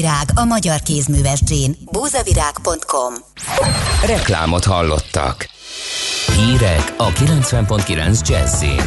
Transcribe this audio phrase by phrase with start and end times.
[0.00, 1.76] Virág a magyar kézműves Jean.
[1.90, 3.14] Búzavirág.com
[4.06, 5.48] Reklámot hallottak.
[6.36, 8.80] Hírek a 90.9 Jazzin.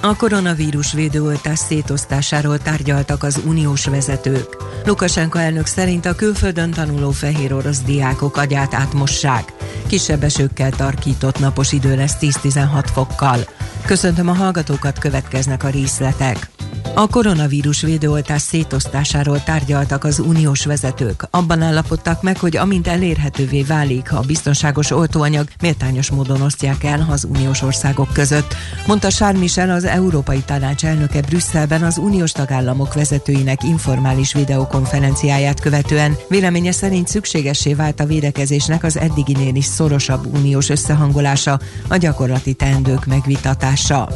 [0.00, 4.56] A koronavírus védőoltás szétosztásáról tárgyaltak az uniós vezetők.
[4.84, 9.52] Lukasenka elnök szerint a külföldön tanuló fehér orosz diákok agyát átmossák.
[9.86, 13.38] Kisebb esőkkel tarkított napos idő lesz 10-16 fokkal.
[13.84, 16.52] Köszöntöm a hallgatókat, következnek a részletek.
[16.94, 21.26] A koronavírus védőoltás szétosztásáról tárgyaltak az uniós vezetők.
[21.30, 27.26] Abban állapodtak meg, hogy amint elérhetővé válik a biztonságos oltóanyag, méltányos módon osztják el az
[27.30, 28.54] uniós országok között.
[28.86, 36.16] Mondta Charles Michel, az Európai Tanács elnöke Brüsszelben az uniós tagállamok vezetőinek informális videokonferenciáját követően.
[36.28, 43.06] Véleménye szerint szükségessé vált a védekezésnek az eddiginél is szorosabb uniós összehangolása, a gyakorlati teendők
[43.06, 44.08] megvitatása.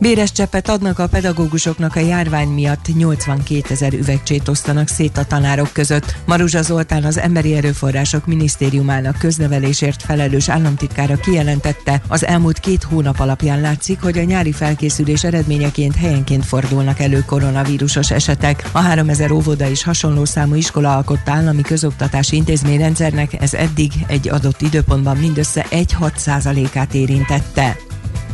[0.00, 5.70] Béres cseppet adnak a pedagógusoknak a járvány miatt 82 ezer üvegcsét osztanak szét a tanárok
[5.72, 6.14] között.
[6.26, 13.60] Maruzsa Zoltán az Emberi Erőforrások Minisztériumának köznevelésért felelős államtitkára kijelentette, az elmúlt két hónap alapján
[13.60, 18.68] látszik, hogy a nyári felkészülés eredményeként helyenként fordulnak elő koronavírusos esetek.
[18.72, 24.62] A 3000 óvoda és hasonló számú iskola alkotta állami közoktatási intézményrendszernek ez eddig egy adott
[24.62, 27.76] időpontban mindössze 1-6 át érintette.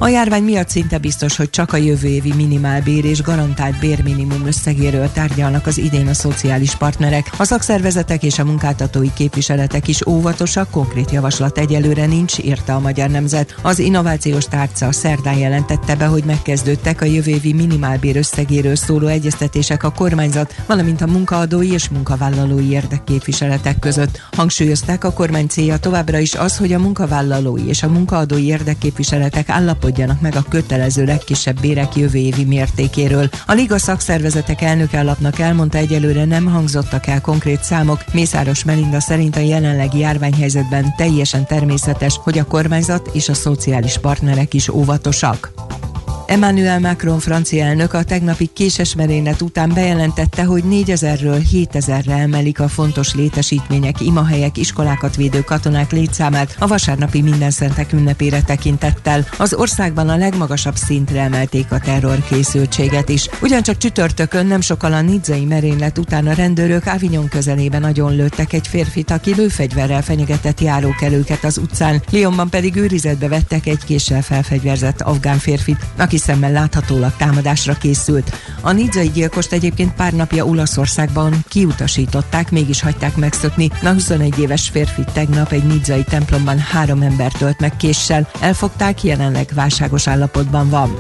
[0.02, 5.12] A járvány miatt szinte biztos, hogy csak a jövő évi minimálbér és garantált bérminimum összegéről
[5.12, 7.30] tárgyalnak az idén a szociális partnerek.
[7.36, 13.10] A szakszervezetek és a munkáltatói képviseletek is óvatosak, konkrét javaslat egyelőre nincs, írta a Magyar
[13.10, 13.54] Nemzet.
[13.62, 19.82] Az innovációs tárca szerdán jelentette be, hogy megkezdődtek a jövő évi minimálbér összegéről szóló egyeztetések
[19.82, 24.20] a kormányzat, valamint a munkaadói és munkavállalói érdekképviseletek között.
[24.32, 29.88] Hangsúlyozták a kormány célja továbbra is az, hogy a munkavállalói és a munkaadói érdekképviseletek állapot
[29.90, 33.28] állapodjanak meg a kötelező legkisebb bérek jövő évi mértékéről.
[33.46, 38.04] A Liga szakszervezetek elnöke alapnak elmondta egyelőre nem hangzottak el konkrét számok.
[38.12, 44.54] Mészáros Melinda szerint a jelenlegi járványhelyzetben teljesen természetes, hogy a kormányzat és a szociális partnerek
[44.54, 45.52] is óvatosak.
[46.30, 52.68] Emmanuel Macron francia elnök a tegnapi késes merénylet után bejelentette, hogy 4000-ről 7000-re emelik a
[52.68, 59.26] fontos létesítmények, imahelyek, iskolákat védő katonák létszámát a vasárnapi mindenszentek ünnepére tekintettel.
[59.38, 63.28] Az országban a legmagasabb szintre emelték a terrorkészültséget is.
[63.42, 68.66] Ugyancsak csütörtökön nem sokkal a nidzai merénylet után a rendőrök Avignon közelében nagyon lőttek egy
[68.66, 72.02] férfit, aki lőfegyverrel fenyegetett járókelőket az utcán.
[72.10, 78.36] Lyonban pedig őrizetbe vettek egy késsel felfegyverzett afgán férfit, aki szemmel láthatólag támadásra készült.
[78.60, 83.70] A nidzai gyilkost egyébként pár napja Olaszországban kiutasították, mégis hagyták megszökni.
[83.82, 88.28] A 21 éves férfi tegnap egy nidzai templomban három embert tölt meg késsel.
[88.40, 90.90] Elfogták, jelenleg válságos állapotban van.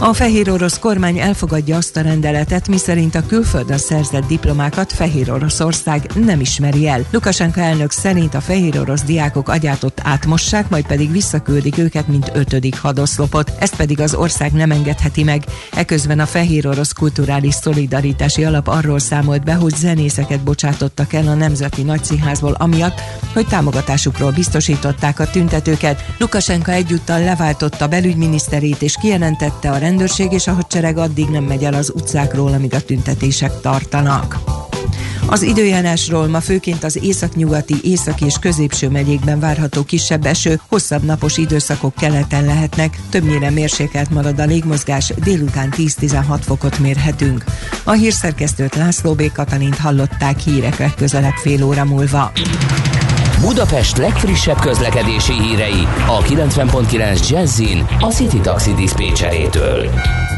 [0.00, 6.10] A fehér orosz kormány elfogadja azt a rendeletet, miszerint a külföldön szerzett diplomákat Fehér Oroszország
[6.24, 7.04] nem ismeri el.
[7.10, 12.80] Lukasenka elnök szerint a fehér orosz diákok agyátot átmossák, majd pedig visszaküldik őket, mint ötödik
[12.80, 13.52] hadoszlopot.
[13.58, 15.44] Ezt pedig az ország nem engedheti meg.
[15.72, 21.34] Eközben a fehér orosz kulturális szolidaritási alap arról számolt be, hogy zenészeket bocsátottak el a
[21.34, 23.00] Nemzeti Nagyszínházból amiatt,
[23.32, 26.04] hogy támogatásukról biztosították a tüntetőket.
[26.18, 31.74] Lukasenka egyúttal leváltotta belügyminiszterét és kijelentette a rendőrség és a hadsereg addig nem megy el
[31.74, 34.38] az utcákról, amíg a tüntetések tartanak.
[35.26, 41.36] Az időjárásról ma főként az északnyugati, északi és középső megyékben várható kisebb eső, hosszabb napos
[41.36, 47.44] időszakok keleten lehetnek, többnyire mérsékelt marad a légmozgás, délután 10-16 fokot mérhetünk.
[47.84, 49.32] A hírszerkesztőt László B.
[49.32, 52.32] Katalint hallották hírek legközelebb fél óra múlva.
[53.40, 59.88] Budapest legfrissebb közlekedési hírei a 90.9 Jazzin a City Taxi Dispécsejétől.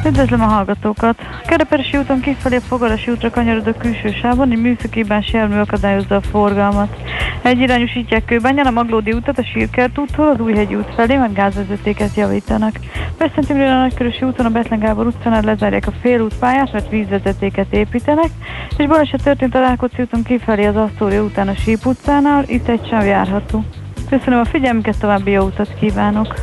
[0.06, 1.18] Üdvözlöm a hallgatókat!
[1.46, 6.96] Kereperesi úton kifelé a Fogarasi útra kanyarodó külső sávon egy műszakibás jármű akadályozza a forgalmat.
[7.42, 12.14] Egy irányosítják Kőbányán a Maglódi útat a Sírkert úttól az Újhegy út felé, mert gázvezetéket
[12.14, 12.72] javítanak.
[13.18, 18.30] Beszentümről a Nagykörösi úton a Betlen Gábor utcánál lezárják a félútpályát, mert vízvezetéket építenek,
[18.76, 22.88] és baleset történt a Rákóczi úton kifelé az Asztória után a Síp utcánál, itt egy
[22.90, 23.64] sem járható.
[24.08, 26.34] Köszönöm a figyelmüket, további jó utat kívánok!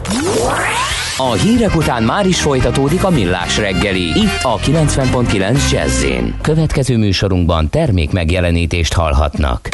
[1.18, 4.06] A hírek után már is folytatódik a millás reggeli.
[4.06, 6.06] Itt a 90.9 jazz
[6.42, 9.70] Következő műsorunkban termék megjelenítést hallhatnak.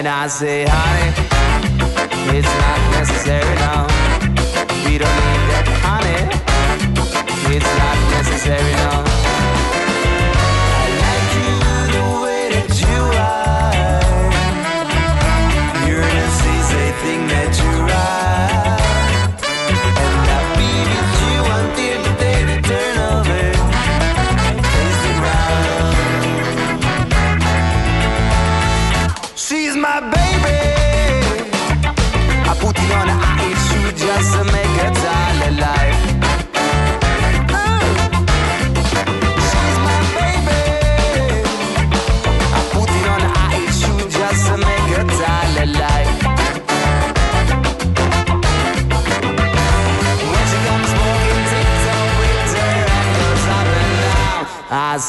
[0.00, 1.10] And I say, honey,
[2.38, 3.86] it's not necessary now.
[4.86, 6.22] We don't need that, honey.
[7.54, 8.99] It's not necessary now.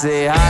[0.02, 0.41] say hi.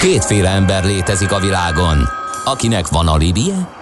[0.00, 2.08] Kétféle ember létezik a világon,
[2.44, 3.81] akinek van alibije,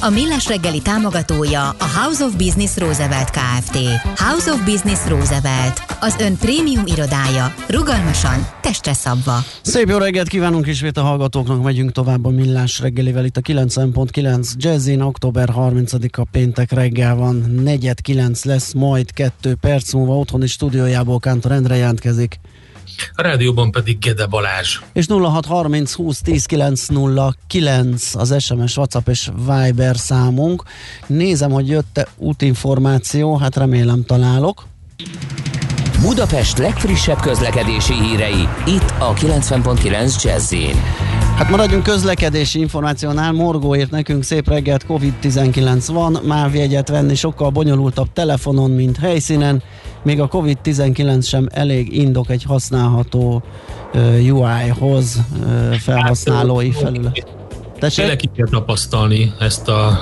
[0.00, 3.78] A Millás reggeli támogatója a House of Business Roosevelt Kft.
[4.16, 9.38] House of Business Roosevelt, az ön prémium irodája, rugalmasan, testre szabva.
[9.62, 14.52] Szép jó reggelt kívánunk ismét a hallgatóknak, megyünk tovább a Millás reggelivel itt a 90.9
[14.56, 21.18] Jazzin, október 30-a péntek reggel van, negyed 9 lesz, majd 2 perc múlva otthoni stúdiójából
[21.18, 22.40] Kántor Endre jelentkezik.
[23.14, 24.78] A rádióban pedig Gede Balázs.
[24.92, 30.62] És 0630 20 10 909 az SMS, WhatsApp és Viber számunk.
[31.06, 34.66] Nézem, hogy jött-e útinformáció, hát remélem találok.
[36.02, 40.54] Budapest legfrissebb közlekedési hírei, itt a 90.9 jazz
[41.38, 47.50] Hát maradjunk közlekedési információnál, Morgó írt nekünk szép reggelt, Covid-19 van, MÁV jegyet venni sokkal
[47.50, 49.62] bonyolultabb telefonon, mint helyszínen,
[50.02, 53.42] még a Covid-19 sem elég indok egy használható
[53.94, 54.02] uh,
[54.32, 57.36] UI-hoz uh, felhasználói felület.
[57.78, 60.00] Tényleg ki kell tapasztalni ezt a,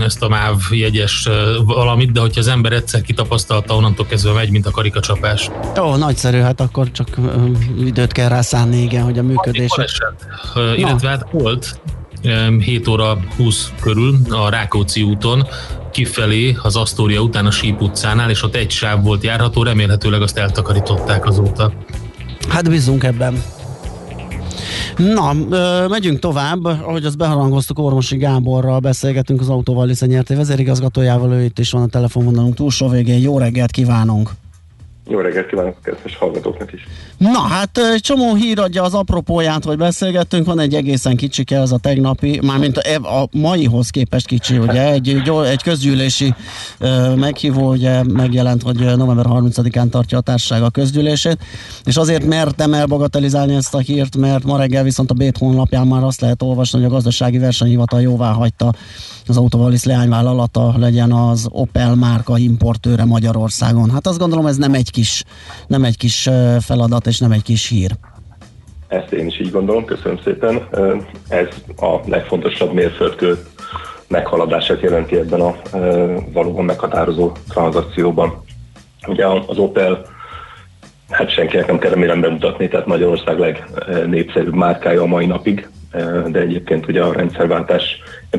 [0.00, 1.28] ezt a MÁV jegyes
[1.64, 5.50] valamit, de hogyha az ember egyszer kitapasztalta, onnantól kezdve megy, mint a karikacsapás.
[5.80, 7.08] Ó, nagyszerű, hát akkor csak
[7.84, 9.70] időt kell rá szánni, igen, hogy a működés.
[10.76, 11.80] Illetve hát volt
[12.22, 15.46] ö, 7 óra 20 körül a Rákóczi úton,
[15.90, 20.38] kifelé az Asztória után a Síp utcánál, és ott egy sáv volt járható, remélhetőleg azt
[20.38, 21.72] eltakarították azóta.
[22.48, 23.42] Hát bízunk ebben.
[24.96, 25.32] Na,
[25.88, 31.58] megyünk tovább, ahogy azt beharangoztuk, Ormosi Gáborral beszélgetünk az Autóval Lisze nyerté vezérigazgatójával, ő itt
[31.58, 33.20] is van a telefonvonalunk túlsó végén.
[33.20, 34.30] Jó reggelt kívánunk!
[35.10, 36.86] Jó reggelt kívánok a kedves hallgatóknak is.
[37.16, 41.78] Na hát csomó hír adja az apropóját, hogy beszélgettünk, van egy egészen kicsike, ez a
[41.78, 46.34] tegnapi, mármint a, a maihoz képest kicsi, ugye, egy, egy közgyűlési
[47.16, 51.38] meghívó, ugye megjelent, hogy november 30-án tartja a társaság a közgyűlését,
[51.84, 56.02] és azért mertem elbagatelizálni ezt a hírt, mert ma reggel viszont a Bét honlapján már
[56.02, 58.72] azt lehet olvasni, hogy a gazdasági versenyhivatal jóvá hagyta
[59.28, 63.90] az Autovalisz leányvállalata legyen az Opel márka importőre Magyarországon.
[63.90, 65.24] Hát azt gondolom ez nem egy kis,
[65.66, 66.28] nem egy kis
[66.60, 67.90] feladat és nem egy kis hír.
[68.88, 70.68] Ezt én is így gondolom, köszönöm szépen.
[71.28, 73.38] Ez a legfontosabb mérföldkő
[74.06, 75.56] meghaladását jelenti ebben a
[76.32, 78.42] valóban meghatározó tranzakcióban.
[79.06, 80.06] Ugye az Opel,
[81.10, 85.68] hát senkinek nem kell remélem bemutatni, tehát Magyarország legnépszerűbb márkája a mai napig,
[86.28, 87.82] de egyébként ugye a rendszerváltás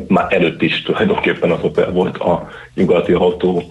[0.08, 3.64] már előtt is tulajdonképpen az Opel volt a nyugati autó,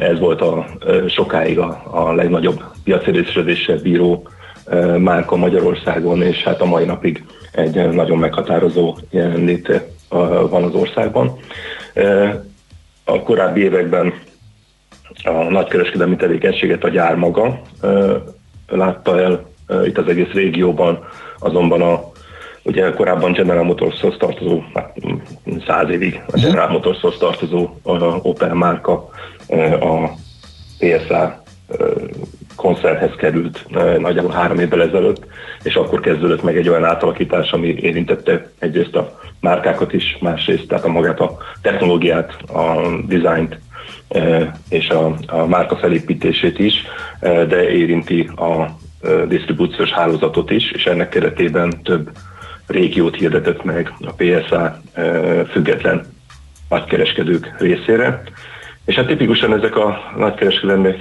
[0.00, 0.66] ez volt a
[1.08, 4.28] sokáig a, a legnagyobb piacérésredéssel bíró
[4.98, 9.86] márka Magyarországon, és hát a mai napig egy nagyon meghatározó jelenléte
[10.50, 11.38] van az országban.
[13.04, 14.12] A korábbi években
[15.24, 17.60] a nagykereskedelmi tevékenységet a gyár maga
[18.68, 19.46] látta el
[19.84, 21.04] itt az egész régióban,
[21.38, 22.10] azonban a
[22.66, 24.96] Ugye korábban General Motors-hoz tartozó, hát
[25.66, 29.08] száz évig a General Motors-hoz tartozó a Opel márka
[29.80, 30.10] a
[30.78, 31.42] PSA
[32.56, 33.66] koncerthez került
[33.98, 35.26] nagyjából három évvel ezelőtt,
[35.62, 40.84] és akkor kezdődött meg egy olyan átalakítás, ami érintette egyrészt a márkákat is, másrészt tehát
[40.84, 43.58] a magát a technológiát, a dizájnt
[44.68, 46.84] és a, a márka felépítését is,
[47.20, 48.66] de érinti a
[49.28, 52.10] disztribúciós hálózatot is, és ennek keretében több
[52.66, 54.80] régiót hirdetett meg a PSA
[55.50, 56.06] független
[56.68, 58.22] nagykereskedők részére.
[58.84, 60.94] És hát tipikusan ezek a nagykereskedelmi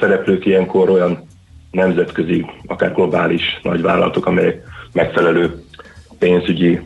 [0.00, 1.26] szereplők ilyenkor olyan
[1.70, 4.62] nemzetközi, akár globális nagyvállalatok, amelyek
[4.92, 5.62] megfelelő
[6.18, 6.80] pénzügyi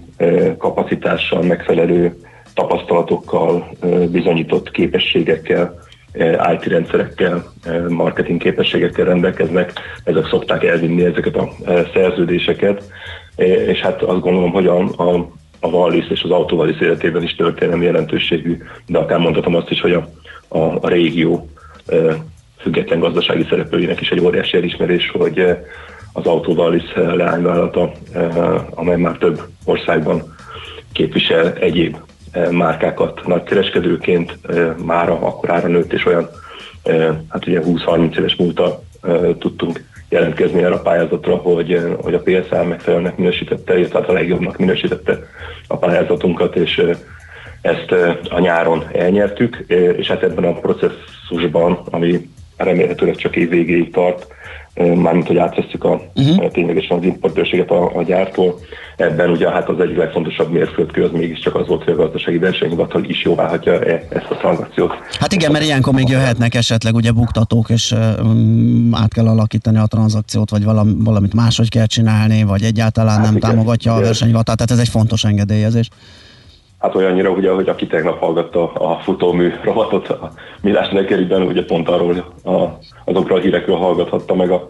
[0.59, 2.15] kapacitással, megfelelő
[2.55, 3.69] tapasztalatokkal,
[4.11, 5.83] bizonyított képességekkel,
[6.53, 7.45] IT rendszerekkel,
[7.89, 9.73] marketing képességekkel rendelkeznek,
[10.05, 11.51] ezek szokták elvinni ezeket a
[11.93, 12.83] szerződéseket,
[13.37, 15.29] és hát azt gondolom, hogy a, a,
[15.61, 19.93] a Wallis és az Autovalisz életében is történelmi jelentőségű, de akár mondhatom azt is, hogy
[19.93, 20.09] a,
[20.49, 21.49] a, a régió
[22.59, 25.57] független gazdasági szereplőinek is egy óriási elismerés, hogy
[26.13, 27.93] az Autovalisz leányvállalata,
[28.71, 30.35] amely már több országban
[30.93, 31.97] képvisel egyéb
[32.51, 34.39] márkákat nagykereskedőként,
[34.85, 36.29] mára akkorára nőtt, és olyan
[37.29, 38.83] hát ugye 20-30 éves múlta
[39.39, 44.59] tudtunk jelentkezni erre a pályázatra, hogy, hogy a PSA megfelelőnek minősítette, illetve hát a legjobbnak
[44.59, 45.19] minősítette
[45.67, 46.83] a pályázatunkat, és
[47.61, 47.93] ezt
[48.31, 49.65] a nyáron elnyertük,
[49.97, 54.27] és hát ebben a processzusban, ami remélhetőleg csak év végéig tart,
[54.75, 56.51] mármint hogy átveszük a, uh-huh.
[56.51, 58.59] ténylegesen az importőrséget a, a gyártól.
[58.97, 63.05] Ebben ugye hát az egyik legfontosabb mérföldkő az mégiscsak az volt, hogy a gazdasági versenyhivatal
[63.05, 64.93] is jóvá hagyja e, ezt a tranzakciót.
[65.19, 69.87] Hát igen, mert ilyenkor még jöhetnek esetleg ugye buktatók, és um, át kell alakítani a
[69.87, 74.03] tranzakciót, vagy valami, valamit máshogy kell csinálni, vagy egyáltalán hát nem igen, támogatja igen.
[74.03, 75.89] a versenyhivatal, tehát ez egy fontos engedélyezés.
[76.85, 81.89] Hát olyannyira, ugye, hogy aki tegnap hallgatta a futómű rovatot a Milás reggeliben, ugye pont
[81.89, 82.65] arról a,
[83.05, 84.69] azokról a hírekről hallgathatta meg a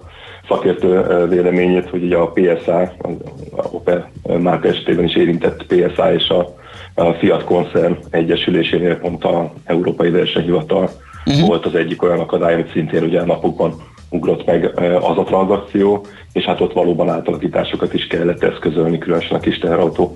[0.49, 6.55] szakértő véleményét, hogy ugye a PSA, a Opel márka esetében is érintett PSA és a,
[6.95, 10.91] a Fiat koncern egyesülésénél pont a Európai Versenyhivatal
[11.27, 11.47] uh-huh.
[11.47, 13.75] volt az egyik olyan akadály, amit szintén ugye a napokban
[14.15, 14.65] ugrott meg
[15.01, 20.15] az a tranzakció, és hát ott valóban átalakításokat is kellett eszközölni, különösen a kis teherautó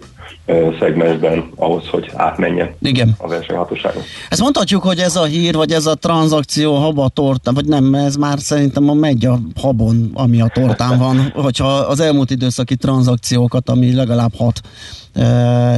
[0.79, 3.15] szegmensben ahhoz, hogy átmenjen Igen.
[3.19, 4.03] a versenyhatóságon.
[4.29, 8.17] Ezt mondhatjuk, hogy ez a hír, vagy ez a tranzakció haba torta, vagy nem, ez
[8.17, 13.69] már szerintem a megy a habon, ami a tortán van, hogyha az elmúlt időszaki tranzakciókat,
[13.69, 14.61] ami legalább hat,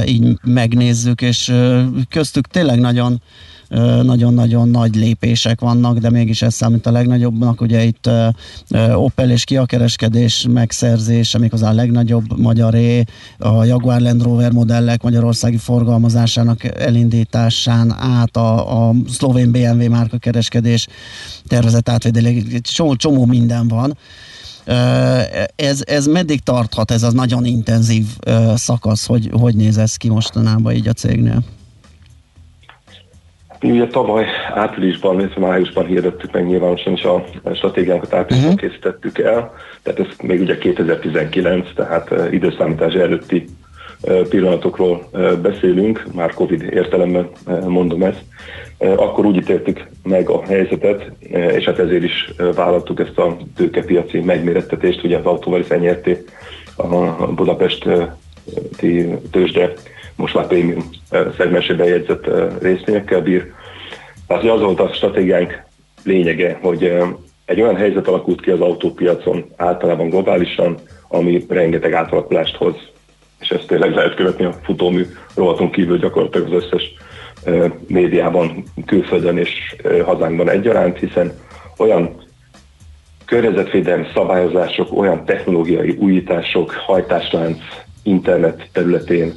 [0.05, 1.53] így megnézzük, és
[2.09, 3.21] köztük tényleg nagyon
[4.03, 7.61] nagyon-nagyon nagy lépések vannak, de mégis ez számít a legnagyobbnak.
[7.61, 8.09] Ugye itt
[8.93, 13.03] Opel és Kia kereskedés megszerzése, méghozzá a legnagyobb magyaré,
[13.37, 20.87] a Jaguar Land Rover modellek magyarországi forgalmazásának elindításán át a, a szlovén BMW márka kereskedés
[21.47, 23.97] tervezett átvédelék, csomó, csomó minden van.
[25.55, 28.05] Ez, ez meddig tarthat ez az nagyon intenzív
[28.55, 31.43] szakasz, hogy hogy néz ez ki mostanában így a cégnél?
[33.61, 38.69] Mi ugye tavaly áprilisban, illetve májusban hirdettük meg nyilvánosan is a stratégiánkat áprilisban uh-huh.
[38.69, 39.53] készítettük el,
[39.83, 43.45] tehát ez még ugye 2019, tehát időszámítás előtti
[44.29, 45.09] pillanatokról
[45.41, 47.29] beszélünk, már Covid értelemben
[47.67, 48.21] mondom ezt,
[48.77, 55.03] akkor úgy ítéltük meg a helyzetet, és hát ezért is vállaltuk ezt a tőkepiaci megmérettetést,
[55.03, 56.23] ugye az autóval is elnyerté
[56.75, 57.87] a Budapest
[59.31, 59.73] tőzsde
[60.21, 60.89] most már prémium
[61.37, 62.29] szegmensében jegyzett
[62.61, 63.51] részvényekkel bír.
[64.27, 65.63] Tehát az volt a stratégiánk
[66.03, 66.93] lényege, hogy
[67.45, 72.75] egy olyan helyzet alakult ki az autópiacon általában globálisan, ami rengeteg átalakulást hoz,
[73.39, 76.93] és ezt tényleg lehet követni a futómű rovaton kívül gyakorlatilag az összes
[77.87, 79.75] médiában, külföldön és
[80.05, 81.31] hazánkban egyaránt, hiszen
[81.77, 82.15] olyan
[83.25, 87.57] környezetvédelmi szabályozások, olyan technológiai újítások, hajtáslánc,
[88.03, 89.33] internet területén,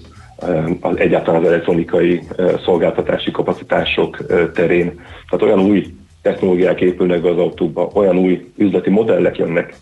[0.81, 2.23] az egyáltalán az elektronikai
[2.65, 5.01] szolgáltatási kapacitások terén.
[5.29, 5.87] Tehát olyan új
[6.23, 9.75] technológiák épülnek be az autókba, olyan új üzleti modellek jönnek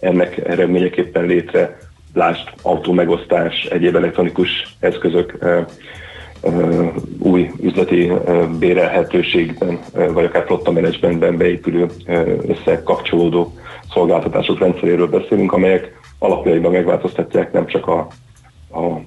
[0.00, 1.78] ennek eredményeképpen létre,
[2.14, 5.38] lásd autómegosztás, egyéb elektronikus eszközök,
[7.18, 8.12] új üzleti
[8.58, 11.86] bérelhetőségben, vagy akár flotta menedzsmentben beépülő
[12.46, 13.52] összekapcsolódó
[13.92, 18.08] szolgáltatások rendszeréről beszélünk, amelyek alapjaiban megváltoztatják nem csak a,
[18.70, 19.00] a,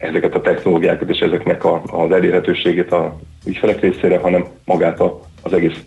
[0.00, 3.16] ezeket a technológiákat és ezeknek a, az elérhetőségét a
[3.46, 5.84] ügyfelek részére, hanem magát a, az egész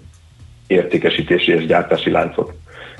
[0.67, 2.53] értékesítési és gyártási láncot.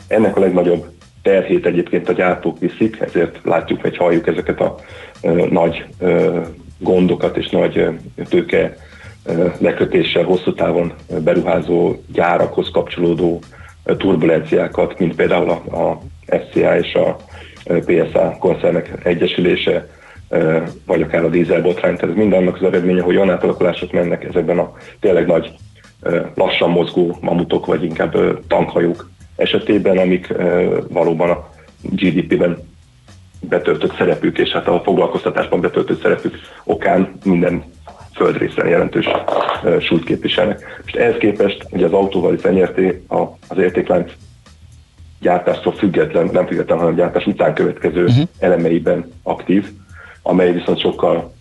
[0.08, 0.86] Ennek a legnagyobb
[1.22, 4.76] terhét egyébként a gyártók viszik, ezért látjuk, vagy halljuk ezeket a
[5.22, 6.42] ö, nagy ö,
[6.78, 7.88] gondokat és nagy
[8.30, 8.76] tőke
[9.58, 10.94] lekötéssel hosszú távon
[11.24, 13.42] beruházó gyárakhoz kapcsolódó
[13.84, 17.18] turbulenciákat, mint például a, a SCA és a
[17.86, 19.88] PSA koncernek egyesülése,
[20.86, 24.60] vagy akár a dízelbotrány, tehát ez mind annak az eredménye, hogy olyan átalakulások mennek ezekben
[24.60, 25.52] a tényleg nagy
[26.36, 30.34] lassan mozgó mamutok, vagy inkább tankhajók esetében, amik
[30.90, 31.50] valóban a
[31.82, 32.58] GDP-ben
[33.50, 37.64] betöltött szerepük, és hát a foglalkoztatásban betöltött szerepük okán minden
[38.16, 39.08] földrészen jelentős
[39.80, 40.82] súlyt képviselnek.
[40.86, 43.04] És ehhez képest ugye az autóval is elnyerté
[43.48, 44.12] az értéklánc
[45.20, 48.28] gyártástól független, nem független, hanem gyártás után következő uh-huh.
[48.40, 49.70] elemeiben aktív,
[50.24, 51.34] amely viszont sokkal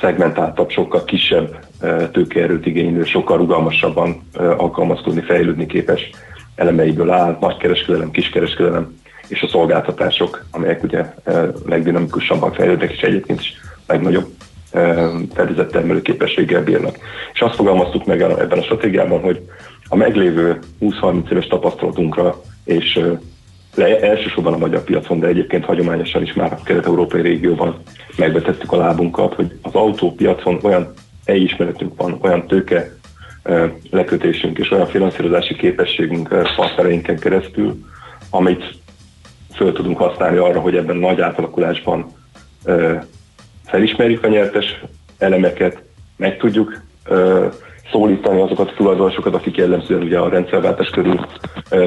[0.00, 1.64] szegmentáltabb, sokkal kisebb
[2.12, 6.10] tőkeerőt igénylő, sokkal rugalmasabban alkalmazkodni, fejlődni képes
[6.54, 11.14] elemeiből áll, nagykereskedelem, kiskereskedelem, és a szolgáltatások, amelyek ugye
[11.66, 13.52] legdinamikusabban fejlődnek, és egyébként is
[13.86, 14.26] legnagyobb
[15.34, 16.96] fedezett termelő képességgel bírnak.
[17.32, 19.40] És azt fogalmaztuk meg ebben a stratégiában, hogy
[19.88, 23.00] a meglévő 20-30 éves tapasztalatunkra, és
[23.74, 27.82] le, elsősorban a magyar piacon, de egyébként hagyományosan is már a kelet-európai régióban
[28.16, 30.92] megvetettük a lábunkat, hogy az autópiacon olyan
[31.24, 32.90] elismeretünk van, olyan tőke
[33.90, 37.84] lekötésünk és olyan finanszírozási képességünk partnereinken keresztül,
[38.30, 38.74] amit
[39.54, 42.12] föl tudunk használni arra, hogy ebben nagy átalakulásban
[43.64, 44.80] felismerjük a nyertes
[45.18, 45.82] elemeket,
[46.16, 46.82] meg tudjuk
[47.92, 51.20] szólítani azokat a tulajdonosokat, akik jellemzően ugye a rendszerváltás körül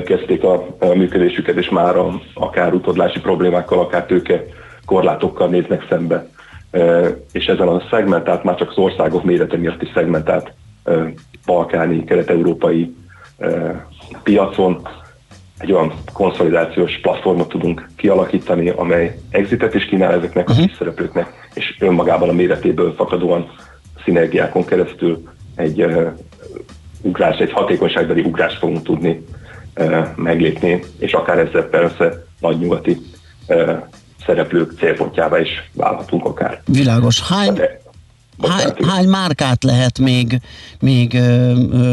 [0.05, 4.43] kezdték a, működésüket, és már a, akár utódlási problémákkal, akár tőke
[4.85, 6.27] korlátokkal néznek szembe.
[7.31, 10.53] És ezen a szegmentált, már csak az országok mérete miatt is szegmentált
[11.45, 12.95] balkáni, kelet-európai
[14.23, 14.87] piacon
[15.59, 20.57] egy olyan konszolidációs platformot tudunk kialakítani, amely exitet is kínál ezeknek uh-huh.
[20.57, 20.67] a mhm.
[20.67, 23.51] kis szereplőknek, és önmagában a méretéből fakadóan
[24.03, 25.23] szinergiákon keresztül
[25.55, 26.11] egy uh,
[27.01, 29.25] ugrás, egy hatékonyságbeli ugrást fogunk tudni
[29.75, 33.01] uh, meglépni, és akár ezzel persze nagy nyugati
[33.47, 33.77] uh,
[34.25, 36.61] szereplők célpontjává is válhatunk akár.
[36.65, 37.21] Világos.
[37.21, 37.79] Hány, De,
[38.41, 40.39] Hány, hány márkát lehet még,
[40.81, 41.17] még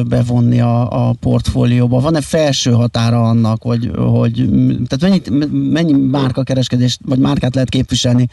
[0.09, 2.01] bevonni a, a portfólióba?
[2.01, 4.49] Van-e felső határa annak, hogy, hogy
[4.89, 5.31] tehát mennyit,
[5.73, 8.27] mennyi márka kereskedést, vagy márkát lehet képviselni?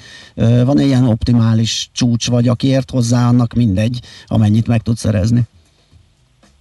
[0.65, 5.41] Van-e ilyen optimális csúcs, vagy aki ért hozzá, annak mindegy, amennyit meg tud szerezni?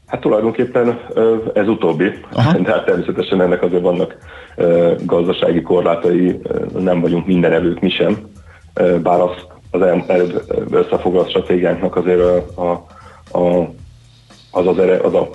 [0.06, 0.98] Hát tulajdonképpen
[1.54, 2.58] ez utóbbi, Aha.
[2.58, 4.16] de hát természetesen ennek azért vannak
[5.04, 6.40] gazdasági korlátai,
[6.78, 8.18] nem vagyunk minden előtt mi sem,
[9.02, 12.20] bár azt az előbb összefoglalt stratégiánknak azért
[12.54, 12.86] a,
[13.38, 13.72] a,
[14.50, 15.30] az, az, ere, az a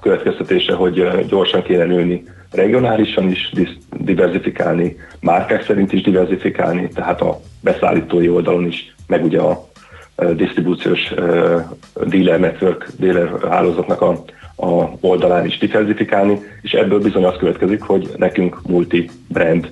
[0.00, 3.52] következtetése, hogy gyorsan kéne nőni regionálisan is
[3.90, 9.68] diversifikálni, márkák szerint is diversifikálni, tehát a beszállítói oldalon is, meg ugye a
[10.32, 11.14] disztribúciós
[12.06, 14.24] dealer network, dealer hálózatnak a,
[14.56, 19.70] a oldalán is diversifikálni, és ebből bizony az következik, hogy nekünk multi-brand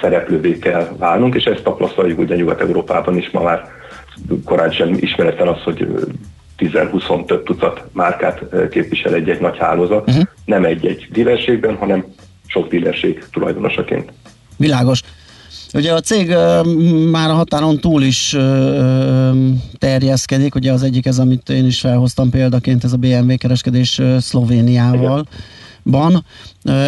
[0.00, 3.70] szereplővé kell válnunk, és ezt tapasztaljuk ugye Nyugat-Európában is ma már
[4.44, 5.86] korán sem ismeretlen az, hogy
[6.58, 10.24] 10-20 több tucat márkát képvisel egy-egy nagy hálózat, uh-huh.
[10.44, 12.04] nem egy-egy dílerségben, hanem
[12.46, 14.12] sok dílerség tulajdonosaként.
[14.56, 15.00] Világos.
[15.74, 16.28] Ugye a cég
[17.10, 18.36] már a határon túl is
[19.78, 25.26] terjeszkedik, ugye az egyik ez, amit én is felhoztam példaként, ez a BMW kereskedés Szlovéniával.
[25.90, 26.24] Van.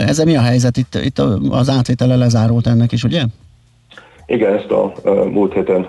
[0.07, 0.77] Ez mi a helyzet?
[0.77, 1.19] Itt, itt
[1.51, 3.23] az átvétele lezárult ennek is, ugye?
[4.27, 4.93] Igen, ezt a,
[5.31, 5.87] múlt héten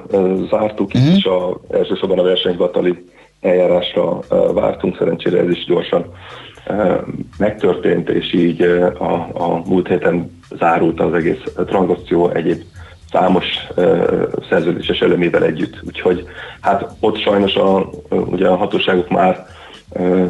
[0.49, 1.15] zártuk, uh-huh.
[1.15, 3.05] és a, elsősorban a versenyhivatali
[3.41, 4.19] eljárásra
[4.53, 6.05] vártunk, szerencsére ez is gyorsan
[7.37, 8.61] megtörtént, és így
[8.97, 12.61] a, a múlt héten zárult az egész tranzakció egyéb
[13.11, 13.45] számos
[14.49, 15.81] szerződéses elemével együtt.
[15.87, 16.27] Úgyhogy
[16.61, 19.47] hát ott sajnos a, ugye a hatóságok már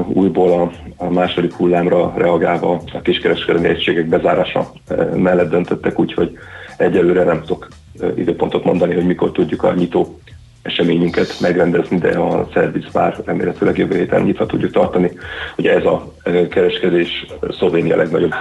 [0.08, 0.72] újból a,
[1.04, 4.72] a második hullámra reagálva a kiskereskedelmi egységek bezárása
[5.16, 6.38] mellett döntöttek, úgyhogy
[6.78, 7.68] egyelőre nem tudok
[8.16, 10.20] időpontot mondani, hogy mikor tudjuk a nyitó
[10.62, 15.12] eseményünket megrendezni, de a szerviz már remélhetőleg jövő héten nyitva tudjuk tartani.
[15.58, 16.14] Ugye ez a
[16.50, 18.32] kereskedés Szlovénia legnagyobb.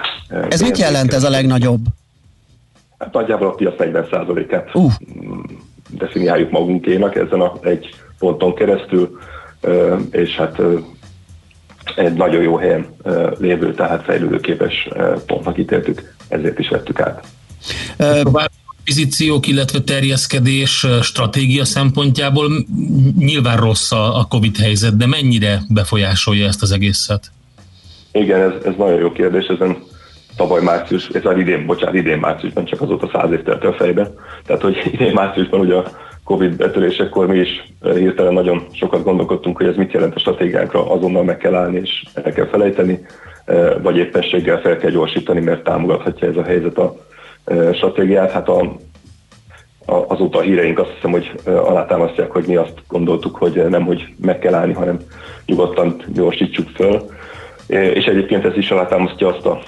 [0.48, 1.80] Ez mit jelent ez a legnagyobb?
[2.98, 4.92] Hát nagyjából a piac 40%-át uh.
[5.88, 9.18] definiáljuk magunkénak ezen a egy ponton keresztül,
[10.10, 10.60] és hát
[11.96, 12.86] egy nagyon jó helyen
[13.38, 14.88] lévő, tehát fejlődőképes
[15.26, 17.24] pontnak ítéltük, ezért is vettük át.
[17.98, 18.42] Uh,
[18.90, 22.50] akvizíciók, illetve terjeszkedés stratégia szempontjából
[23.18, 27.30] nyilván rossz a Covid helyzet, de mennyire befolyásolja ezt az egészet?
[28.12, 29.76] Igen, ez, ez nagyon jó kérdés, ezen
[30.36, 34.14] tavaly március, ez az idén, bocsánat, idén márciusban csak azóta száz év telt a fejben.
[34.46, 35.90] Tehát, hogy idén márciusban ugye a
[36.30, 41.24] Covid betörésekor mi is hirtelen nagyon sokat gondolkodtunk, hogy ez mit jelent a stratégiánkra, azonnal
[41.24, 43.06] meg kell állni és el kell felejteni,
[43.82, 46.96] vagy éppességgel fel kell gyorsítani, mert támogathatja ez a helyzet a
[47.72, 48.30] stratégiát.
[48.30, 48.60] Hát a,
[49.86, 54.14] a, azóta a híreink azt hiszem, hogy alátámasztják, hogy mi azt gondoltuk, hogy nem, hogy
[54.20, 54.98] meg kell állni, hanem
[55.46, 57.08] nyugodtan gyorsítsuk föl.
[57.68, 59.60] És egyébként ez is alátámasztja azt a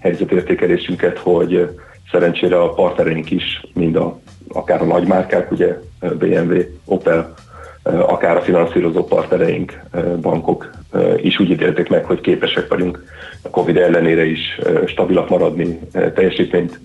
[0.00, 1.68] helyzetértékelésünket, hogy
[2.10, 5.78] szerencsére a partnereink is, mind a, akár a nagymárkák, ugye
[6.18, 7.34] BMW, Opel,
[7.82, 9.80] akár a finanszírozó partnereink,
[10.20, 10.70] bankok
[11.16, 13.04] is úgy ítélték meg, hogy képesek vagyunk
[13.42, 16.80] a Covid ellenére is stabilak maradni, teljesítményt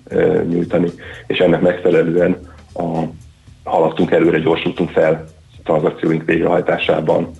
[0.48, 0.90] nyújtani,
[1.26, 2.36] és ennek megfelelően
[2.74, 3.02] a,
[3.64, 5.24] haladtunk előre, gyorsultunk fel
[5.58, 7.30] a tranzakcióink végrehajtásában.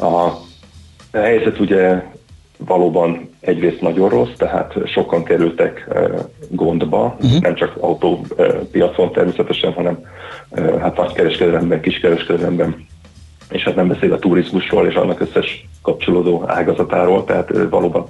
[0.00, 0.28] A
[1.12, 2.02] helyzet ugye
[2.58, 5.88] valóban egyrészt nagyon rossz, tehát sokan kerültek
[6.48, 7.40] gondba, uh-huh.
[7.40, 9.98] nem csak autópiacon természetesen, hanem
[10.80, 12.86] hát nagykereskedelemben, kiskereskedelemben,
[13.50, 18.06] és hát nem beszél a turizmusról és annak összes kapcsolódó ágazatáról, tehát valóban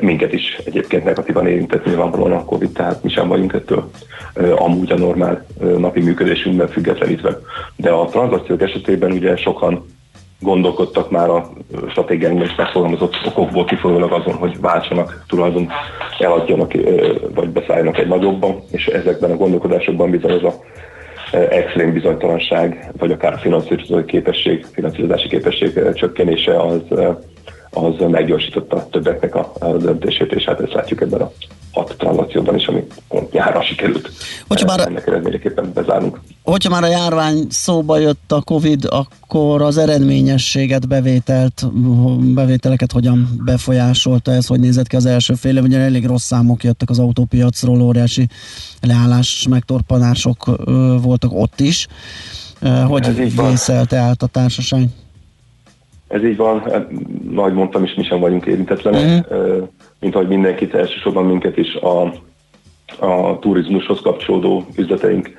[0.00, 3.90] minket is egyébként negatívan érintett nyilvánvalóan a Covid, tehát mi sem vagyunk ettől
[4.56, 5.46] amúgy a normál
[5.78, 7.38] napi működésünkben függetlenítve.
[7.76, 9.84] De a tranzakciók esetében ugye sokan
[10.40, 11.48] gondolkodtak már a
[11.90, 15.68] stratégiánkban és megfogalmazott okokból kifolyólag azon, hogy váltsanak tulajdon,
[16.18, 16.72] eladjanak
[17.34, 20.54] vagy beszálljanak egy nagyobban, és ezekben a gondolkodásokban bizony az a
[21.32, 26.82] extrém bizonytalanság, vagy akár a finanszírozási képesség, finanszírozási képesség csökkenése az,
[27.76, 31.32] az meggyorsította többeknek a, döntését, és hát ezt látjuk ebben a
[31.72, 34.10] hat tranzakcióban is, ami pont nyárra sikerült
[34.46, 36.20] hogyha már, ennek eredményeképpen bezárnunk.
[36.42, 41.66] Hogyha már a járvány szóba jött a Covid, akkor az eredményességet, bevételt,
[42.34, 46.90] bevételeket hogyan befolyásolta ez, hogy nézett ki az első fél ugye elég rossz számok jöttek
[46.90, 48.28] az autópiacról, óriási
[48.80, 50.44] leállás, megtorpanások
[51.02, 51.86] voltak ott is.
[52.86, 54.88] Hogy vészelte át a társaság?
[56.08, 56.90] Ez így van, hát,
[57.30, 59.26] nagy mondtam is, mi sem vagyunk érintetlenek.
[59.30, 59.68] Uh-huh
[60.00, 62.02] mint ahogy mindenkit, elsősorban minket is a,
[63.06, 65.30] a turizmushoz kapcsolódó üzleteink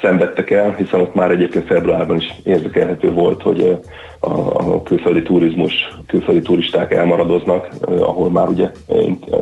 [0.00, 3.78] szenvedtek el, hiszen ott már egyébként februárban is érzékelhető volt, hogy
[4.20, 5.72] a, a külföldi turizmus,
[6.06, 8.70] külföldi turisták elmaradoznak, ahol már ugye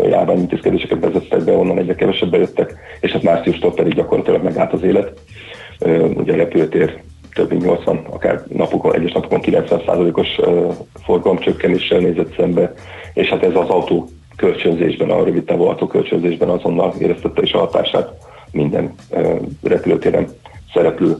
[0.08, 5.20] járványintézkedéseket vezettek be, onnan egyre kevesebben jöttek, és hát márciustól pedig gyakorlatilag megállt az élet.
[6.14, 7.02] Ugye a repülőtér
[7.36, 10.28] több mint 80, akár napokon, egyes napokon 90%-os
[11.04, 12.74] forgalom csökkenéssel nézett szembe,
[13.14, 17.58] és hát ez az autó kölcsönzésben, a rövid távú autó kölcsönzésben azonnal éreztette is a
[17.58, 18.12] hatását
[18.52, 18.94] minden
[19.62, 20.26] repülőtéren
[20.72, 21.16] szereplő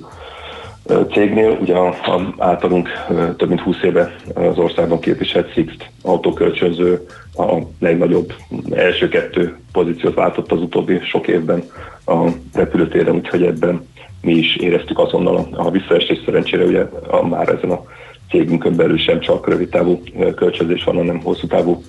[1.13, 1.59] cégnél.
[1.61, 1.95] Ugye a
[2.39, 2.89] általunk
[3.37, 8.33] több mint 20 éve az országban képviselt Sixt autókölcsönző a legnagyobb
[8.71, 11.63] első kettő pozíciót váltott az utóbbi sok évben
[12.07, 13.87] a repülőtéren, úgyhogy ebben
[14.27, 17.85] mi is éreztük azonnal a, visszaesés szerencsére, ugye a, már ezen a
[18.31, 20.03] cégünkön belül sem csak rövid távú
[20.35, 21.83] kölcsönzés van, hanem hosszú távú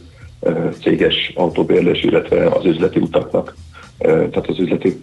[0.81, 3.55] céges autóbérlés, illetve az üzleti utaknak,
[3.97, 5.01] tehát az üzleti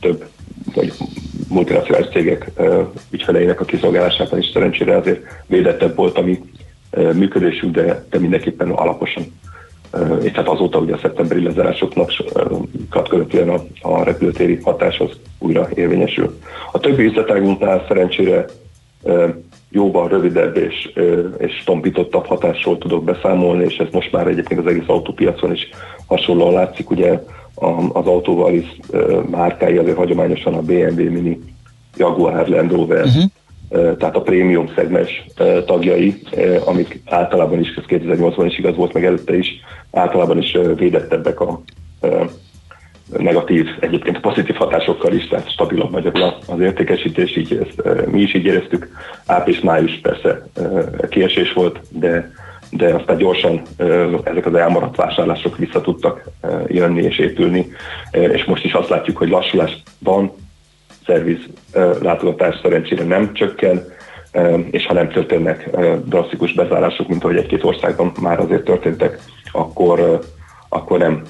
[0.00, 0.24] több
[0.74, 0.92] vagy
[1.48, 2.50] multinacionális cégek
[3.10, 6.38] ügyfeleinek a kiszolgálásában is szerencsére azért védettebb volt a mi
[6.90, 9.24] működésünk, de, de mindenképpen alaposan
[10.22, 12.10] és hát azóta ugye a szeptemberi lezárásoknak
[13.08, 16.38] követően a, a repülőtéri hatás az újra érvényesül.
[16.72, 18.44] A többi üzletágunknál szerencsére
[19.70, 20.92] jóval rövidebb és,
[21.38, 25.68] és tompítottabb hatásról tudok beszámolni, és ez most már egyébként az egész autópiacon is
[26.06, 26.90] hasonlóan látszik.
[26.90, 27.20] Ugye
[27.92, 28.80] az autóval is
[29.30, 31.40] márkái azért hagyományosan a BMW Mini,
[31.96, 33.24] Jaguar Land Rover, uh-huh
[33.98, 35.24] tehát a prémium szegmens
[35.66, 36.22] tagjai,
[36.64, 39.46] amik általában is, ez 2008-ban is igaz volt, meg előtte is,
[39.94, 41.62] általában is védettebbek a
[43.18, 48.44] negatív, egyébként pozitív hatásokkal is, tehát stabilabb magyarul az értékesítés, így ezt, mi is így
[48.44, 48.88] éreztük.
[49.26, 50.46] Április-május persze
[51.08, 52.32] kiesés volt, de,
[52.70, 53.62] de aztán gyorsan
[54.24, 56.24] ezek az elmaradt vásárlások vissza tudtak
[56.66, 57.66] jönni és épülni,
[58.10, 60.32] és most is azt látjuk, hogy lassulás van,
[61.06, 61.38] szerviz
[62.02, 63.84] látogatás szerencsére nem csökken,
[64.70, 65.70] és ha nem történnek
[66.04, 69.18] drasztikus bezárások, mint ahogy egy-két országban már azért történtek,
[69.54, 70.20] akkor,
[70.68, 71.22] akkor nem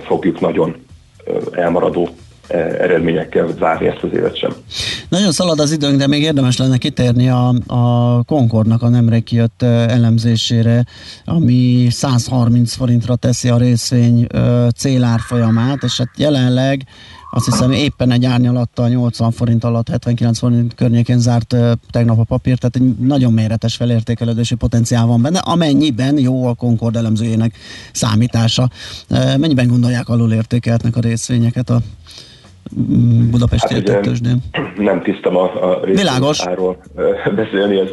[0.00, 0.76] fogjuk nagyon
[1.52, 2.08] elmaradó
[2.78, 4.52] eredményekkel zárni ezt az évet sem.
[5.08, 9.62] Nagyon szalad az időnk, de még érdemes lenne kitérni a, a Concordnak a nemrég kijött
[9.62, 10.84] elemzésére,
[11.24, 14.26] ami 130 forintra teszi a részvény
[14.76, 16.82] célárfolyamát, és hát jelenleg
[17.34, 21.56] azt hiszem éppen egy árnyalattal 80 forint alatt, 79 forint környékén zárt
[21.90, 26.96] tegnap a papír, tehát egy nagyon méretes felértékelődési potenciál van benne, amennyiben jó a Concord
[26.96, 27.54] elemzőjének
[27.92, 28.68] számítása.
[29.38, 31.78] Mennyiben gondolják alul értékeltnek a részvényeket a
[32.80, 34.38] mm, Budapesti hát, értéktősdén?
[34.76, 36.76] Nem tisztem a, a részvényáról
[37.34, 37.88] beszélni, ez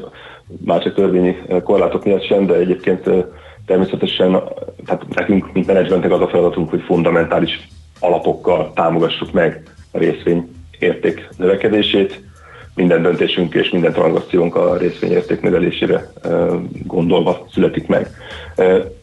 [0.66, 3.10] már csak törvényi korlátok miatt sem, de egyébként
[3.66, 4.42] természetesen
[4.86, 7.68] tehát nekünk, mint menedzsmentek az a feladatunk, hogy fundamentális
[8.00, 12.28] alapokkal támogassuk meg a részvény érték növekedését.
[12.76, 16.12] Minden döntésünk és minden tranzakciónk a részvényérték növelésére
[16.86, 18.10] gondolva születik meg.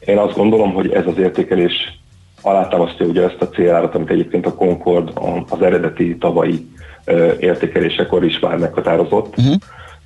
[0.05, 1.99] Én azt gondolom, hogy ez az értékelés
[2.43, 5.11] alátámasztja ugye ezt a célárat, amit egyébként a Concord
[5.49, 6.67] az eredeti tavalyi
[7.39, 9.39] értékelésekor is már meghatározott.
[9.39, 9.55] Uh-huh.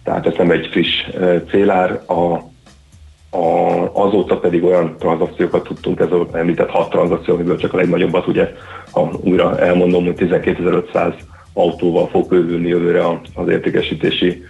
[0.05, 1.07] Tehát ez nem egy friss
[1.51, 2.39] célár, a
[3.31, 3.39] a,
[3.93, 8.53] azóta pedig olyan tranzakciókat tudtunk, ez az említett hat tranzakció, amiből csak a legnagyobbat ugye,
[8.91, 11.15] ha újra elmondom, hogy 12.500
[11.53, 14.45] autóval fog bővülni jövőre az értékesítési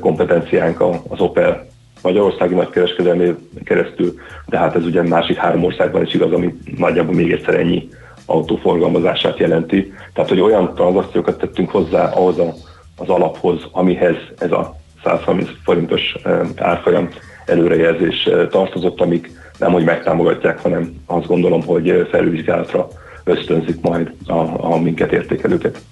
[0.00, 1.66] kompetenciánk az Opel
[2.02, 4.14] Magyarországi nagykereskedelmi keresztül,
[4.46, 7.88] de hát ez ugye másik három országban is igaz, ami nagyjából még egyszer ennyi
[8.26, 9.92] autóforgalmazását jelenti.
[10.12, 12.54] Tehát, hogy olyan tranzakciókat tettünk hozzá ahhoz a,
[12.96, 16.16] az alaphoz, amihez ez a 130 forintos
[16.56, 17.08] árfolyam
[17.46, 22.88] előrejelzés tartozott, amik nem hogy megtámogatják, hanem azt gondolom, hogy felülvizsgálatra
[23.24, 25.82] ösztönzik majd a, a minket értékelőket.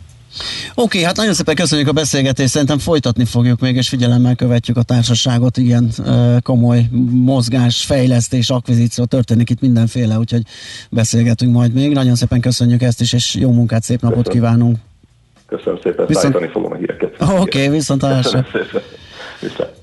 [0.74, 4.76] Oké, okay, hát nagyon szépen köszönjük a beszélgetést, szerintem folytatni fogjuk még, és figyelemmel követjük
[4.76, 10.42] a társaságot, igen, eh, komoly mozgás, fejlesztés, akvizíció történik itt mindenféle, úgyhogy
[10.90, 11.92] beszélgetünk majd még.
[11.92, 14.38] Nagyon szépen köszönjük ezt is, és jó munkát, szép napot Köszönöm.
[14.38, 14.76] kívánunk.
[15.46, 16.50] Köszönöm szépen, viszont...
[16.52, 17.14] fogom a híreket.
[17.20, 18.46] Oké, okay, viszont hallásra.
[19.40, 19.79] Viszont.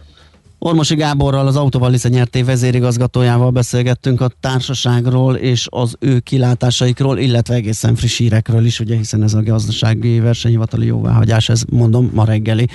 [0.60, 7.96] Ormosi Gáborral, az Autovalice nyerté vezérigazgatójával beszélgettünk a társaságról és az ő kilátásaikról, illetve egészen
[7.96, 12.68] friss hírekről is, ugye, hiszen ez a gazdasági versenyhivatali jóváhagyás, ez mondom ma reggeli.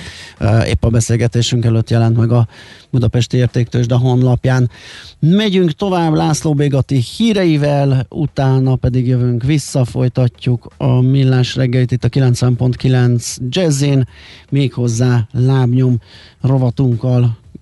[0.67, 2.47] Épp a beszélgetésünk előtt jelent meg a
[2.91, 4.71] Budapesti Értéktősde honlapján.
[5.19, 12.09] Megyünk tovább László Bégati híreivel, utána pedig jövünk vissza, folytatjuk a millás reggelit itt a
[12.09, 14.09] 90.9 jazzin,
[14.51, 16.01] méghozzá lábnyom
[16.41, 17.41] rovatunkkal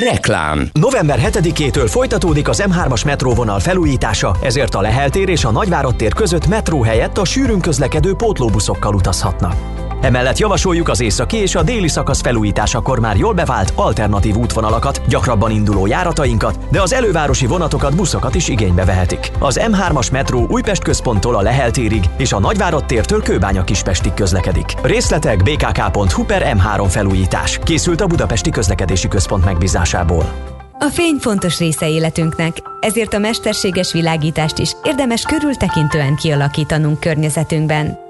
[0.00, 0.68] Reklám.
[0.72, 6.12] November 7-től folytatódik az M3-as metróvonal felújítása, ezért a Lehel tér és a Nagyvárad tér
[6.12, 9.89] között metró helyett a sűrűn közlekedő pótlóbuszokkal utazhatnak.
[10.00, 15.50] Emellett javasoljuk az északi és a déli szakasz felújításakor már jól bevált alternatív útvonalakat, gyakrabban
[15.50, 19.30] induló járatainkat, de az elővárosi vonatokat, buszokat is igénybe vehetik.
[19.38, 24.74] Az M3-as metró Újpest központtól a Lehel térig és a Nagyvárad tértől Kőbánya Kispestig közlekedik.
[24.82, 27.58] Részletek bkk.hu per M3 felújítás.
[27.64, 30.32] Készült a Budapesti Közlekedési Központ megbízásából.
[30.78, 38.09] A fény fontos része életünknek, ezért a mesterséges világítást is érdemes körültekintően kialakítanunk környezetünkben.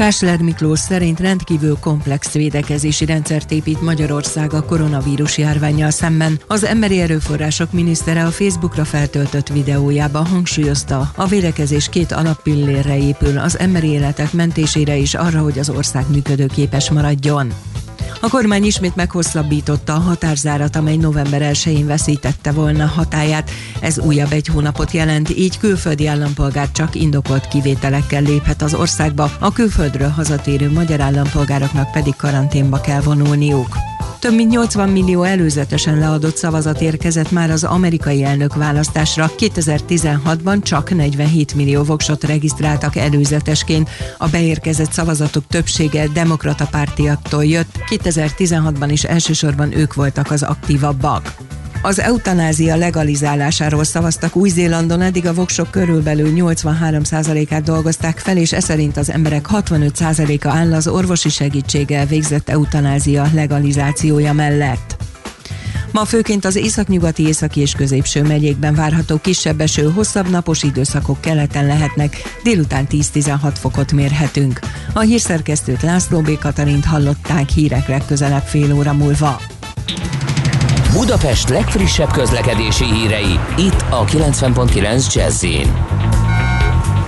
[0.00, 6.40] Kásler Miklós szerint rendkívül komplex védekezési rendszert épít Magyarország a koronavírus járványjal szemben.
[6.46, 13.58] Az emberi erőforrások minisztere a Facebookra feltöltött videójában hangsúlyozta, a védekezés két alappillérre épül, az
[13.58, 17.52] emberi életek mentésére is arra, hogy az ország működőképes maradjon.
[18.22, 23.50] A kormány ismét meghosszabbította a határzárat, amely november 1-én veszítette volna hatáját.
[23.80, 29.52] Ez újabb egy hónapot jelent, így külföldi állampolgár csak indokolt kivételekkel léphet az országba, a
[29.52, 33.76] külföldről hazatérő magyar állampolgároknak pedig karanténba kell vonulniuk.
[34.20, 39.30] Több mint 80 millió előzetesen leadott szavazat érkezett már az amerikai elnök választásra.
[39.38, 43.90] 2016-ban csak 47 millió voksot regisztráltak előzetesként.
[44.18, 47.78] A beérkezett szavazatok többsége demokrata pártiaktól jött.
[48.16, 51.34] 2016-ban is elsősorban ők voltak az aktívabbak.
[51.82, 58.96] Az eutanázia legalizálásáról szavaztak Új-Zélandon, eddig a voksok körülbelül 83%-át dolgozták fel, és ez szerint
[58.96, 64.99] az emberek 65%-a áll az orvosi segítséggel végzett eutanázia legalizációja mellett.
[65.92, 71.66] Ma főként az északnyugati, északi és középső megyékben várható kisebb eső, hosszabb napos időszakok keleten
[71.66, 74.60] lehetnek, délután 10-16 fokot mérhetünk.
[74.92, 76.38] A hírszerkesztőt László B.
[76.38, 79.40] Katalint hallották hírek legközelebb fél óra múlva.
[80.92, 85.44] Budapest legfrissebb közlekedési hírei, itt a 90.9 jazz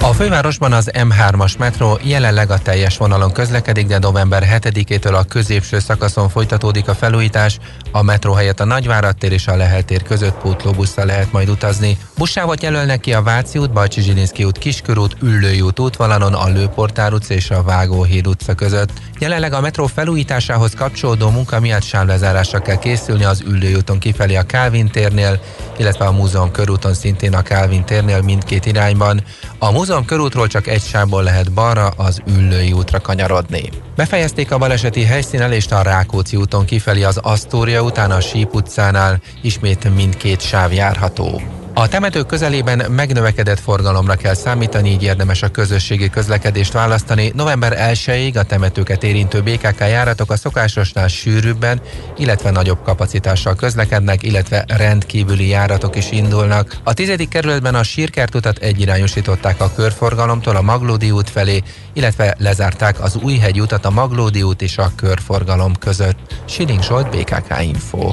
[0.04, 5.78] a fővárosban az M3-as metró jelenleg a teljes vonalon közlekedik, de november 7-től a középső
[5.78, 7.58] szakaszon folytatódik a felújítás,
[7.92, 11.98] a metró helyett a Nagyvárad tér és a Lehel tér között pótlóbusszal lehet majd utazni.
[12.16, 17.34] Buszsávot jelölnek ki a Váci út, Bajcsi út, Kiskörút, Üllői út útvonalon, a Lőportár utca
[17.34, 18.90] és a Vágóhíd utca között.
[19.18, 24.42] Jelenleg a metró felújításához kapcsolódó munka miatt sávlezárásra kell készülni az Üllői úton kifelé a
[24.42, 25.40] Kálvin térnél,
[25.78, 29.22] illetve a múzeum körúton szintén a Kálvin térnél mindkét irányban.
[29.62, 33.68] A múzeum körútról csak egy sávból lehet balra az Üllői útra kanyarodni.
[33.96, 39.94] Befejezték a baleseti helyszínelést a Rákóczi úton kifelé az Asztória után a Síp utcánál, ismét
[39.94, 41.42] mindkét sáv járható.
[41.74, 47.32] A temetők közelében megnövekedett forgalomra kell számítani, így érdemes a közösségi közlekedést választani.
[47.34, 51.80] November 1-ig a temetőket érintő BKK járatok a szokásosnál sűrűbben,
[52.16, 56.76] illetve nagyobb kapacitással közlekednek, illetve rendkívüli járatok is indulnak.
[56.84, 63.16] A tizedik kerületben a sírkertutat egyirányosították a körforgalomtól a Maglódi út felé, illetve lezárták az
[63.16, 66.18] Újhegy utat a Maglódi út és a körforgalom között.
[66.44, 68.12] Siling Zsolt, BKK Info.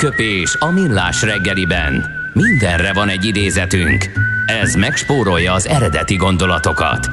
[0.00, 2.06] Aranyköpés a millás reggeliben.
[2.32, 4.10] Mindenre van egy idézetünk.
[4.46, 7.08] Ez megspórolja az eredeti gondolatokat.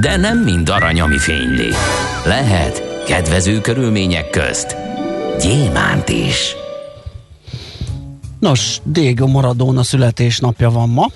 [0.00, 1.70] De nem mind arany, ami fényli.
[2.24, 4.76] Lehet kedvező körülmények közt
[5.40, 6.56] gyémánt is.
[8.38, 11.06] Nos, Diego Maradona születésnapja van ma.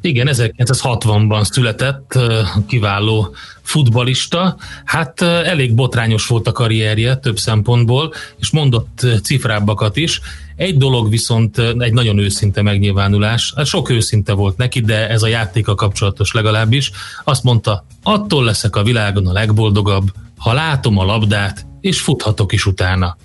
[0.00, 2.18] Igen, 1960-ban született
[2.66, 4.56] kiváló futbalista.
[4.84, 10.20] Hát elég botrányos volt a karrierje több szempontból, és mondott cifrábbakat is.
[10.56, 13.52] Egy dolog viszont egy nagyon őszinte megnyilvánulás.
[13.56, 16.90] Hát sok őszinte volt neki, de ez a játéka kapcsolatos legalábbis.
[17.24, 22.66] Azt mondta, attól leszek a világon a legboldogabb, ha látom a labdát, és futhatok is
[22.66, 23.16] utána.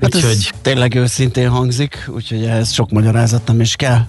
[0.00, 0.30] Hát úgyhogy...
[0.30, 4.00] ez tényleg őszintén hangzik, úgyhogy ehhez sok magyarázat nem is kell.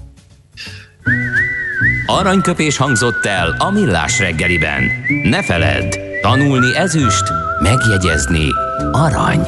[2.05, 4.83] Aranyköpés hangzott el a millás reggeliben.
[5.23, 7.23] Ne feledd, tanulni ezüst,
[7.61, 8.47] megjegyezni
[8.91, 9.47] arany.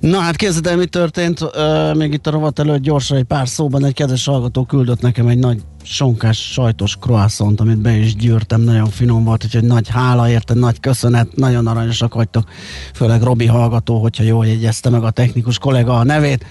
[0.00, 3.48] Na hát képzeld el, mi történt, uh, még itt a rovat előtt gyorsan egy pár
[3.48, 8.60] szóban egy kedves hallgató küldött nekem egy nagy sonkás sajtos croissant, amit be is gyűrtem,
[8.60, 12.48] nagyon finom volt, úgyhogy nagy hála érte, nagy köszönet, nagyon aranyosak vagytok,
[12.94, 16.44] főleg Robi hallgató, hogyha jól jegyezte meg a technikus kollega a nevét,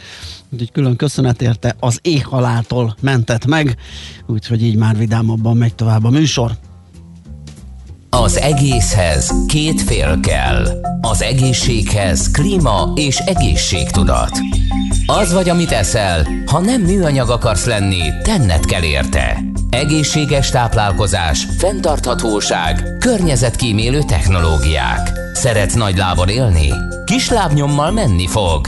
[0.50, 3.76] úgyhogy külön köszönet érte, az éhhaláltól mentett meg,
[4.26, 6.52] úgyhogy így már vidámabban megy tovább a műsor.
[8.10, 10.68] Az egészhez két fél kell.
[11.02, 14.32] Az egészséghez klíma és egészségtudat.
[15.06, 19.42] Az vagy, amit eszel, ha nem műanyag akarsz lenni, tenned kell érte.
[19.70, 25.12] Egészséges táplálkozás, fenntarthatóság, környezetkímélő technológiák.
[25.34, 26.74] Szeretsz nagy lábon élni?
[27.06, 28.68] Kis lábnyommal menni fog.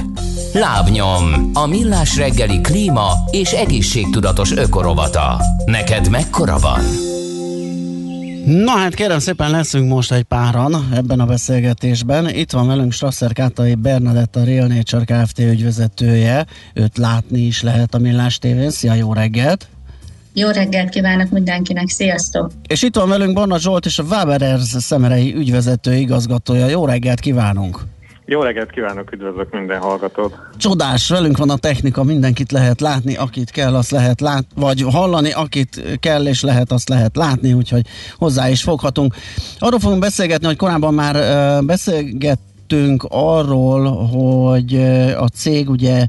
[0.54, 5.42] Lábnyom, a millás reggeli klíma és egészségtudatos ökorovata.
[5.66, 7.11] Neked mekkora van?
[8.46, 12.30] Na hát kérem szépen leszünk most egy páran ebben a beszélgetésben.
[12.30, 15.40] Itt van velünk Strasser Kátai Bernadett, a Real Nature Kft.
[15.40, 16.46] ügyvezetője.
[16.74, 18.70] Őt látni is lehet a Millás tévén.
[18.70, 19.68] Szia, jó reggelt!
[20.34, 22.52] Jó reggelt kívánok mindenkinek, sziasztok!
[22.68, 26.68] És itt van velünk Barna Zsolt és a Waberers szemerei ügyvezető igazgatója.
[26.68, 27.80] Jó reggelt kívánunk!
[28.26, 30.38] Jó reggelt kívánok, üdvözlök minden hallgatót.
[30.58, 35.32] Csodás, velünk van a technika, mindenkit lehet látni, akit kell, azt lehet látni, vagy hallani,
[35.32, 39.16] akit kell és lehet, azt lehet látni, úgyhogy hozzá is foghatunk.
[39.60, 41.16] Arról fogunk beszélgetni, hogy korábban már
[41.64, 44.76] beszélgettünk arról, hogy
[45.18, 46.08] a cég ugye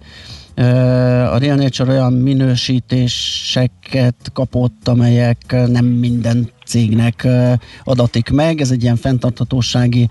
[1.30, 7.28] a Real Nature olyan minősítéseket kapott, amelyek nem minden cégnek
[7.84, 8.60] adatik meg.
[8.60, 10.08] Ez egy ilyen fenntarthatósági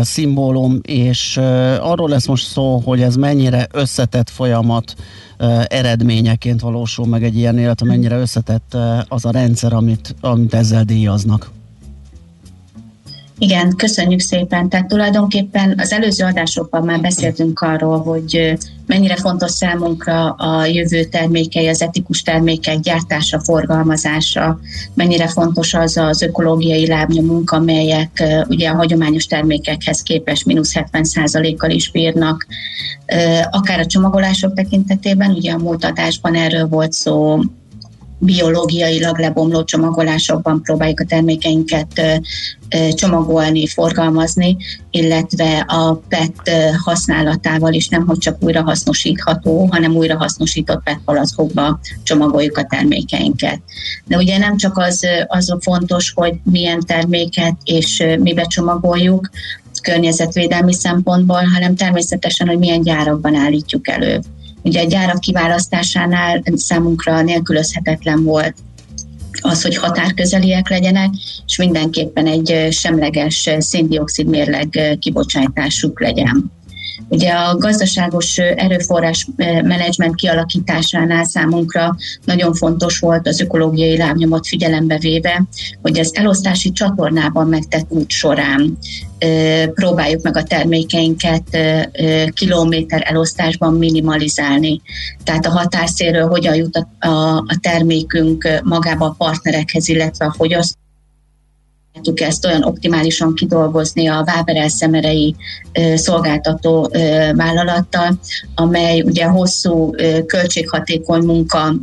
[0.00, 1.36] szimbólum, és
[1.80, 4.94] arról lesz most szó, hogy ez mennyire összetett folyamat
[5.66, 8.76] eredményeként valósul meg egy ilyen illetve mennyire összetett
[9.08, 11.50] az a rendszer, amit, amit ezzel díjaznak.
[13.38, 14.68] Igen, köszönjük szépen.
[14.68, 21.68] Tehát tulajdonképpen az előző adásokban már beszéltünk arról, hogy mennyire fontos számunkra a jövő termékei,
[21.68, 24.58] az etikus termékek gyártása, forgalmazása,
[24.94, 31.90] mennyire fontos az az ökológiai lábnyomunk, amelyek ugye a hagyományos termékekhez képest mínusz 70%-kal is
[31.90, 32.46] bírnak.
[33.50, 37.40] Akár a csomagolások tekintetében, ugye a múlt adásban erről volt szó,
[38.18, 42.00] biológiailag lebomló csomagolásokban próbáljuk a termékeinket
[42.94, 44.56] csomagolni, forgalmazni,
[44.90, 46.50] illetve a PET
[46.84, 53.60] használatával is nem, hogy csak újrahasznosítható, hanem újrahasznosított PET palackokba csomagoljuk a termékeinket.
[54.04, 59.30] De ugye nem csak az, az a fontos, hogy milyen terméket és mibe csomagoljuk,
[59.82, 64.20] környezetvédelmi szempontból, hanem természetesen, hogy milyen gyárakban állítjuk elő.
[64.66, 68.54] Ugye a gyárak kiválasztásánál számunkra nélkülözhetetlen volt
[69.40, 71.10] az, hogy határközeliek legyenek,
[71.46, 76.52] és mindenképpen egy semleges széndiokszid mérleg kibocsátásuk legyen.
[77.08, 79.26] Ugye a gazdaságos erőforrás
[79.62, 85.44] menedzsment kialakításánál számunkra nagyon fontos volt az ökológiai lábnyomot figyelembe véve,
[85.82, 88.78] hogy az elosztási csatornában megtett út során
[89.74, 91.58] próbáljuk meg a termékeinket
[92.34, 94.80] kilométer elosztásban minimalizálni.
[95.24, 100.84] Tehát a határszéről hogyan jut a, a, a termékünk magába a partnerekhez, illetve a fogyasztó
[102.02, 105.34] tudtuk ezt olyan optimálisan kidolgozni a Váberel szemerei
[105.94, 106.90] szolgáltató
[107.34, 108.18] vállalattal,
[108.54, 109.90] amely ugye hosszú
[110.26, 111.74] költséghatékony munka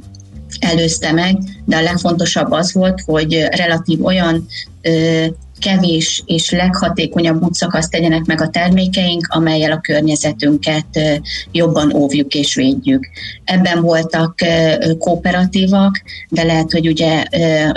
[0.59, 4.47] előzte meg, de a legfontosabb az volt, hogy relatív olyan
[5.64, 13.09] kevés és leghatékonyabb útszakaszt tegyenek meg a termékeink, amelyel a környezetünket jobban óvjuk és védjük.
[13.43, 14.36] Ebben voltak
[14.97, 17.24] kooperatívak, de lehet, hogy ugye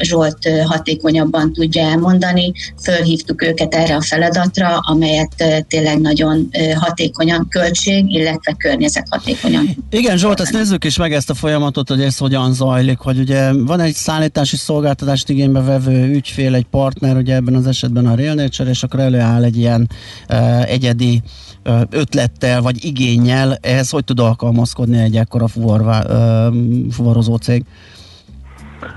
[0.00, 2.52] Zsolt hatékonyabban tudja elmondani.
[2.82, 9.76] Fölhívtuk őket erre a feladatra, amelyet tényleg nagyon hatékonyan költség, illetve környezet hatékonyan.
[9.90, 13.52] Igen, Zsolt, ezt nézzük is meg ezt a folyamatot, hogy ez hogyan zajlik, hogy ugye
[13.52, 18.34] van egy szállítási szolgáltatást igénybe vevő ügyfél, egy partner, ugye ebben az esetben a Real
[18.34, 19.88] Nature, és akkor előáll egy ilyen
[20.28, 21.22] uh, egyedi
[21.64, 26.54] uh, ötlettel vagy igényel, ehhez hogy tud alkalmazkodni egy ekkora fuvarvá, uh,
[26.90, 27.64] fuvarozó cég?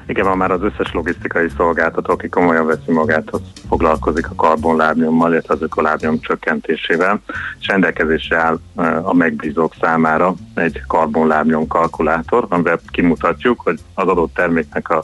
[0.05, 5.31] Igen, ma már az összes logisztikai szolgáltató, aki komolyan veszi magát, az foglalkozik a karbonlábnyommal,
[5.31, 7.21] illetve az ökolábnyom csökkentésével,
[7.59, 8.59] és rendelkezésre áll
[9.01, 15.03] a megbízók számára egy karbonlábnyom kalkulátor, amivel kimutatjuk, hogy az adott terméknek a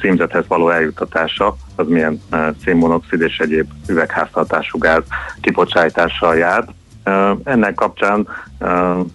[0.00, 2.22] címzethez való eljutatása az milyen
[2.64, 5.02] szénmonoxid és egyéb üvegháztartású gáz
[5.40, 6.64] kibocsátással jár,
[7.44, 8.28] ennek kapcsán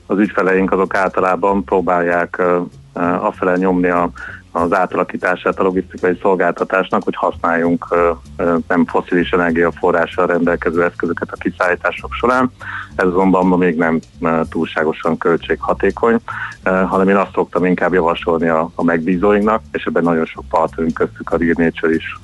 [0.05, 2.41] az ügyfeleink azok általában próbálják
[2.93, 4.09] afele nyomni a
[4.51, 7.87] az átalakítását a logisztikai szolgáltatásnak, hogy használjunk
[8.67, 12.51] nem foszilis energiaforrással rendelkező eszközöket a kiszállítások során.
[12.95, 13.99] Ez azonban ma még nem
[14.49, 16.17] túlságosan költséghatékony,
[16.63, 21.29] hanem én azt szoktam inkább javasolni a, a megbízóinknak, és ebben nagyon sok partnerünk köztük
[21.29, 22.19] a Real Nature is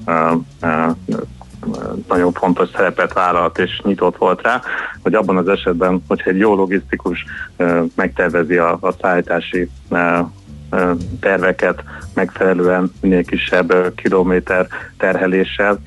[2.07, 4.61] nagyon fontos szerepet vállalt és nyitott volt rá,
[5.03, 7.25] hogy abban az esetben, hogyha egy jó logisztikus
[7.95, 9.69] megtervezi a, a szállítási
[11.19, 15.79] terveket megfelelően minél kisebb kilométer terheléssel,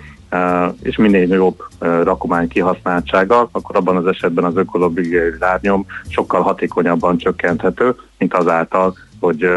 [0.83, 7.95] és minél jobb rakomány kihasználtsága, akkor abban az esetben az ökológiai lárnyom sokkal hatékonyabban csökkenthető,
[8.19, 9.49] mint azáltal, hogy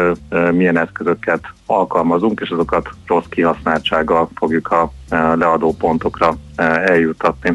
[0.52, 6.36] milyen eszközöket alkalmazunk, és azokat rossz kihasználtsággal fogjuk a leadó pontokra
[6.84, 7.52] eljutatni.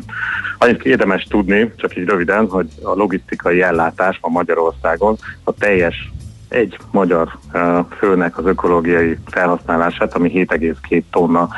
[0.57, 6.11] Annyit érdemes tudni, csak így röviden, hogy a logisztikai ellátás ma Magyarországon a teljes
[6.49, 7.37] egy magyar
[7.97, 11.49] főnek az ökológiai felhasználását, ami 7,2 tonna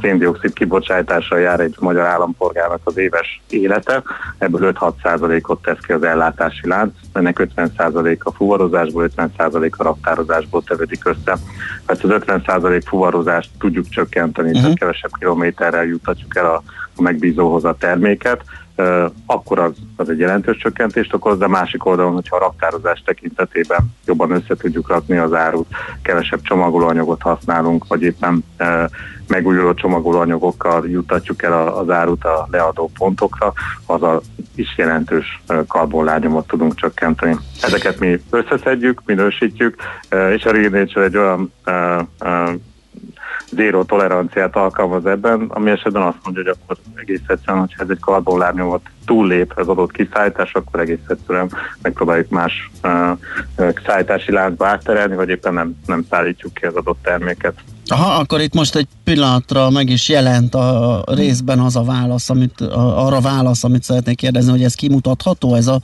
[0.00, 4.02] széndiokszid kibocsátással jár egy magyar állampolgárnak az éves élete.
[4.38, 9.78] Ebből 5-6 százalékot tesz ki az ellátási lánc, ennek 50 százalék a fuvarozásból, 50 százalék
[9.78, 11.36] a raktározásból tevődik össze.
[11.86, 14.62] Hát az 50 százalék fuvarozást tudjuk csökkenteni, uh-huh.
[14.62, 16.62] tehát kevesebb kilométerrel jutatjuk el a,
[16.96, 18.42] a megbízóhoz a terméket,
[19.26, 24.30] akkor az, az egy jelentős csökkentést okoz, de másik oldalon, hogyha a raktározás tekintetében jobban
[24.30, 25.66] össze tudjuk rakni az árut,
[26.02, 28.44] kevesebb csomagolóanyagot használunk, vagy éppen
[29.28, 33.52] megújuló csomagolóanyagokkal juttatjuk el az árut a leadó pontokra,
[33.86, 34.20] az a
[34.54, 37.36] is jelentős karbonlágyomot tudunk csökkenteni.
[37.62, 39.76] Ezeket mi összeszedjük, minősítjük,
[40.34, 41.52] és a Real egy olyan
[43.50, 48.00] zéró toleranciát alkalmaz ebben, ami esetben azt mondja, hogy akkor egész egyszerűen, hogyha ez egy
[48.00, 51.50] karbonlábnyomot túllép az adott kiszállítás, akkor egész egyszerűen
[51.82, 57.54] megpróbáljuk más uh, szállítási láncba átterelni, vagy éppen nem, nem szállítjuk ki az adott terméket.
[57.88, 62.60] Aha, akkor itt most egy pillanatra meg is jelent a részben az a válasz, amit,
[62.60, 65.80] a, arra válasz, amit szeretnék kérdezni, hogy ez kimutatható, ez a,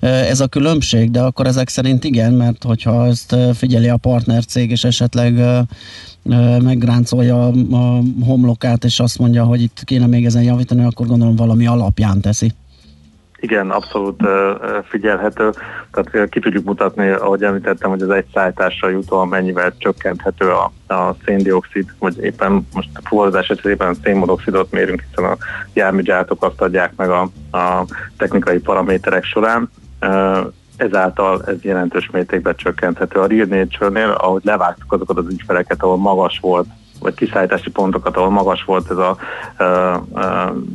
[0.00, 4.84] ez a különbség, de akkor ezek szerint igen, mert hogyha ezt figyeli a partnercég, és
[4.84, 5.42] esetleg
[6.62, 11.66] megráncolja a homlokát, és azt mondja, hogy itt kéne még ezen javítani, akkor gondolom valami
[11.66, 12.52] alapján teszi.
[13.40, 14.22] Igen, abszolút
[14.88, 15.50] figyelhető.
[15.92, 21.16] Tehát ki tudjuk mutatni, ahogy említettem, hogy az egy szállításra jutóan mennyivel csökkenthető a, a
[21.24, 25.36] széndiokszid, vagy éppen most a fuvarozás esetében a szénmonoxidot mérünk, hiszen a
[25.72, 27.84] járműgyártók azt adják meg a, a
[28.16, 29.70] technikai paraméterek során
[30.76, 33.20] ezáltal ez jelentős mértékben csökkenthető.
[33.20, 36.66] A Real Nature-nél, ahogy levágtuk azokat az ügyfeleket, ahol magas volt
[37.00, 39.16] vagy kiszállítási pontokat, ahol magas volt ez a
[39.58, 40.26] ö, ö,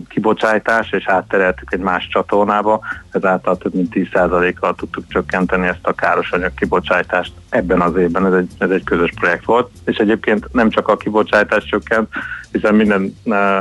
[0.09, 2.79] kibocsátás, és áttereltük egy más csatornába,
[3.11, 8.33] ezáltal több mint 10%-kal tudtuk csökkenteni ezt a káros anyag kibocsátást ebben az évben, ez
[8.33, 12.09] egy, ez egy közös projekt volt, és egyébként nem csak a kibocsátás csökkent,
[12.51, 13.15] hiszen minden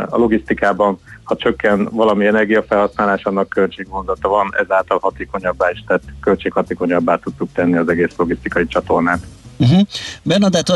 [0.09, 0.99] a logisztikában
[1.31, 7.89] ha csökken valami energiafelhasználás, annak költségvonzata van, ezáltal hatékonyabbá is tett, költséghatékonyabbá tudtuk tenni az
[7.89, 9.27] egész logisztikai csatornát.
[9.61, 9.81] Uh-huh.
[10.23, 10.73] Bernadett,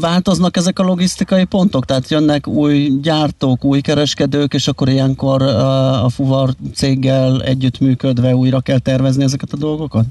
[0.00, 1.84] változnak ezek a logisztikai pontok?
[1.84, 8.78] Tehát jönnek új gyártók, új kereskedők, és akkor ilyenkor a fuvar céggel együttműködve újra kell
[8.78, 10.04] tervezni ezeket a dolgokat?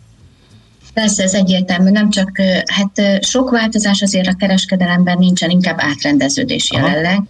[0.94, 2.32] Persze, ez egyértelmű, nem csak,
[2.66, 7.24] hát sok változás azért a kereskedelemben nincsen, inkább átrendeződés jelenleg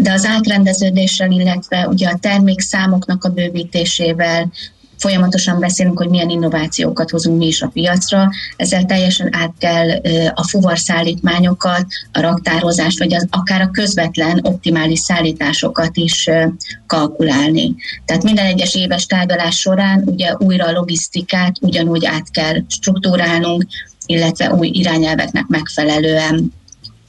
[0.00, 4.52] de az átrendeződéssel, illetve ugye a termékszámoknak a bővítésével,
[4.98, 9.88] folyamatosan beszélünk, hogy milyen innovációkat hozunk mi is a piacra, ezzel teljesen át kell
[10.34, 16.30] a fuvarszállítmányokat, a raktározást, vagy az, akár a közvetlen optimális szállításokat is
[16.86, 17.74] kalkulálni.
[18.04, 23.66] Tehát minden egyes éves tárgyalás során ugye újra a logisztikát ugyanúgy át kell struktúrálnunk,
[24.06, 26.52] illetve új irányelveknek megfelelően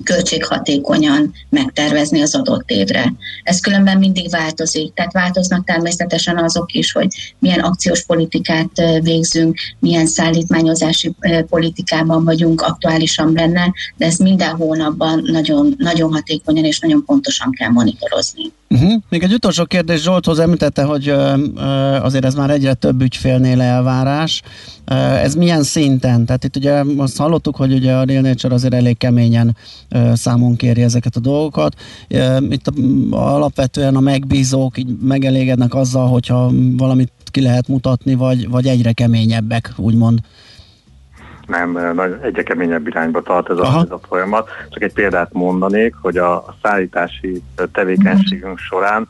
[0.04, 3.14] költséghatékonyan megtervezni az adott évre.
[3.44, 7.08] Ez különben mindig változik, tehát változnak természetesen azok is, hogy
[7.40, 11.16] milyen akciós politikát végzünk, milyen szállítmányozási
[11.50, 17.70] politikában vagyunk aktuálisan benne, de ezt minden hónapban nagyon, nagyon hatékonyan és nagyon pontosan kell
[17.70, 18.52] monitorozni.
[18.70, 18.94] Uh-huh.
[19.10, 21.10] Még egy utolsó kérdés Zsolthoz említette, hogy
[22.02, 24.42] azért ez már egyre több ügyfélnél elvárás.
[25.24, 26.26] Ez milyen szinten?
[26.26, 29.56] Tehát itt ugye azt hallottuk, hogy ugye a Real Nature azért elég keményen
[30.14, 31.76] számon kéri ezeket a dolgokat.
[32.50, 32.72] Itt
[33.10, 39.74] alapvetően a megbízók így megelégednek azzal, hogyha valamit ki lehet mutatni, vagy, vagy egyre keményebbek,
[39.76, 40.20] úgymond
[41.50, 44.50] nem, egyre keményebb irányba tart ez a, ez a folyamat.
[44.70, 47.42] Csak egy példát mondanék, hogy a, a szállítási
[47.72, 49.08] tevékenységünk során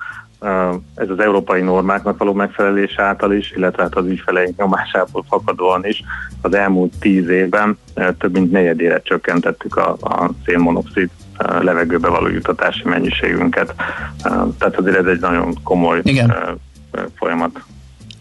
[0.95, 6.03] ez az európai normáknak való megfelelés által is, illetve hát az ügyfeleink nyomásából fakadóan is
[6.41, 7.77] az elmúlt tíz évben
[8.17, 11.09] több mint negyedére csökkentettük a, a szénmonoxid
[11.61, 13.73] levegőbe való jutatási mennyiségünket.
[14.57, 16.59] Tehát azért ez egy nagyon komoly Igen.
[17.15, 17.61] folyamat.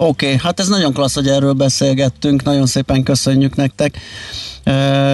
[0.01, 3.99] Oké, okay, hát ez nagyon klassz, hogy erről beszélgettünk, nagyon szépen köszönjük nektek.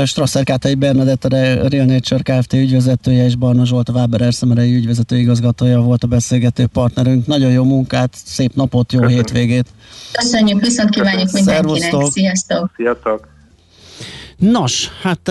[0.04, 1.28] Strasser Kátai Bernadett, a
[1.68, 2.52] Real Nature Kft.
[2.52, 7.26] ügyvezetője és Barna Zsolt, a Weber Erszemerei ügyvezető igazgatója volt a beszélgető partnerünk.
[7.26, 9.26] Nagyon jó munkát, szép napot, jó Köszönjük.
[9.26, 9.66] hétvégét!
[10.12, 11.80] Köszönjük, viszont kívánjuk mindenkinek!
[11.80, 12.12] Szervusztok.
[12.12, 12.70] Sziasztok!
[12.76, 13.33] Sziasztok!
[14.38, 15.28] Nos, hát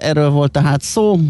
[0.00, 1.20] erről volt tehát szó,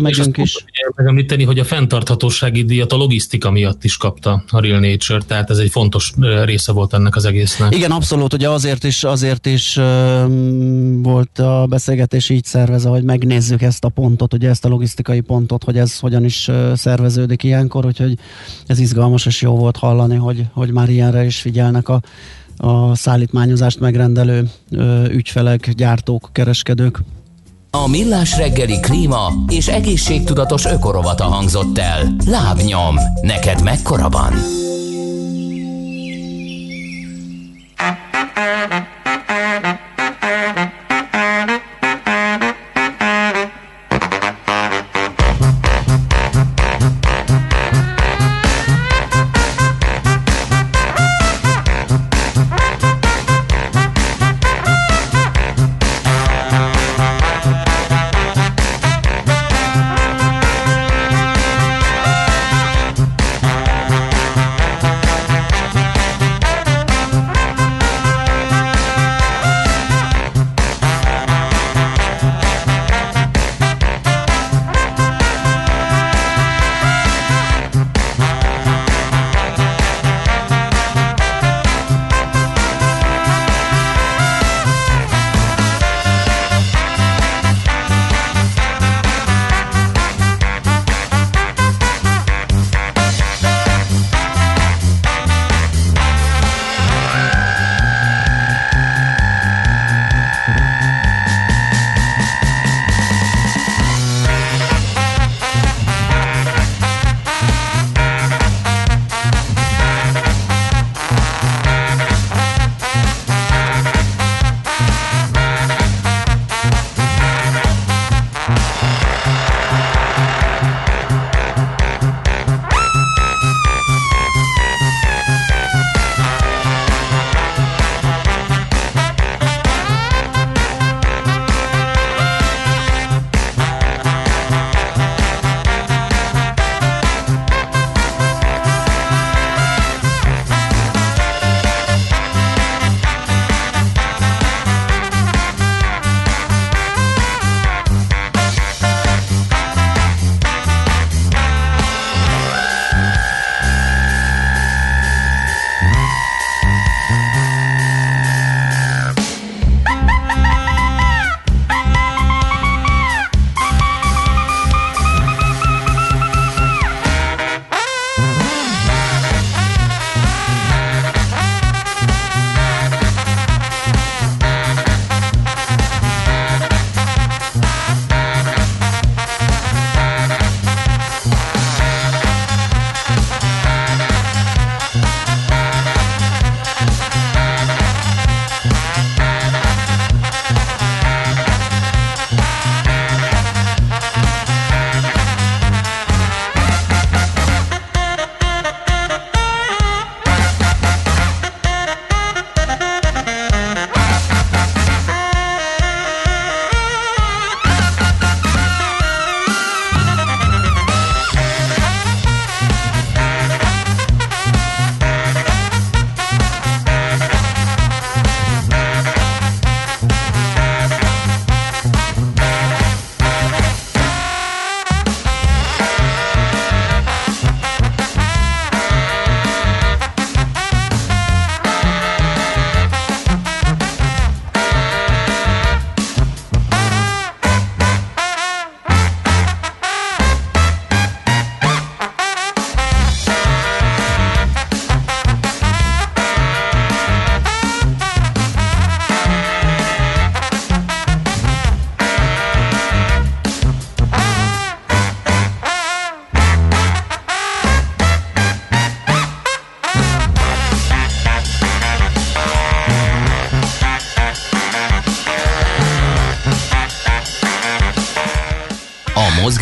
[0.00, 0.64] megyünk is.
[0.96, 5.58] Megemlíteni, hogy a fenntarthatósági díjat a logisztika miatt is kapta a Real Nature, tehát ez
[5.58, 6.12] egy fontos
[6.44, 7.74] része volt ennek az egésznek.
[7.74, 9.74] Igen, abszolút, ugye azért is, azért is
[11.02, 15.64] volt a beszélgetés így szervezve, hogy megnézzük ezt a pontot, ugye ezt a logisztikai pontot,
[15.64, 18.18] hogy ez hogyan is szerveződik ilyenkor, úgyhogy
[18.66, 22.00] ez izgalmas és jó volt hallani, hogy, hogy már ilyenre is figyelnek a
[22.56, 24.50] a szállítmányozást megrendelő
[25.10, 27.00] ügyfelek, gyártók, kereskedők.
[27.70, 32.16] A Millás reggeli klíma és egészségtudatos ökorovata hangzott el.
[32.26, 34.32] Lábnyom, neked mekkora van?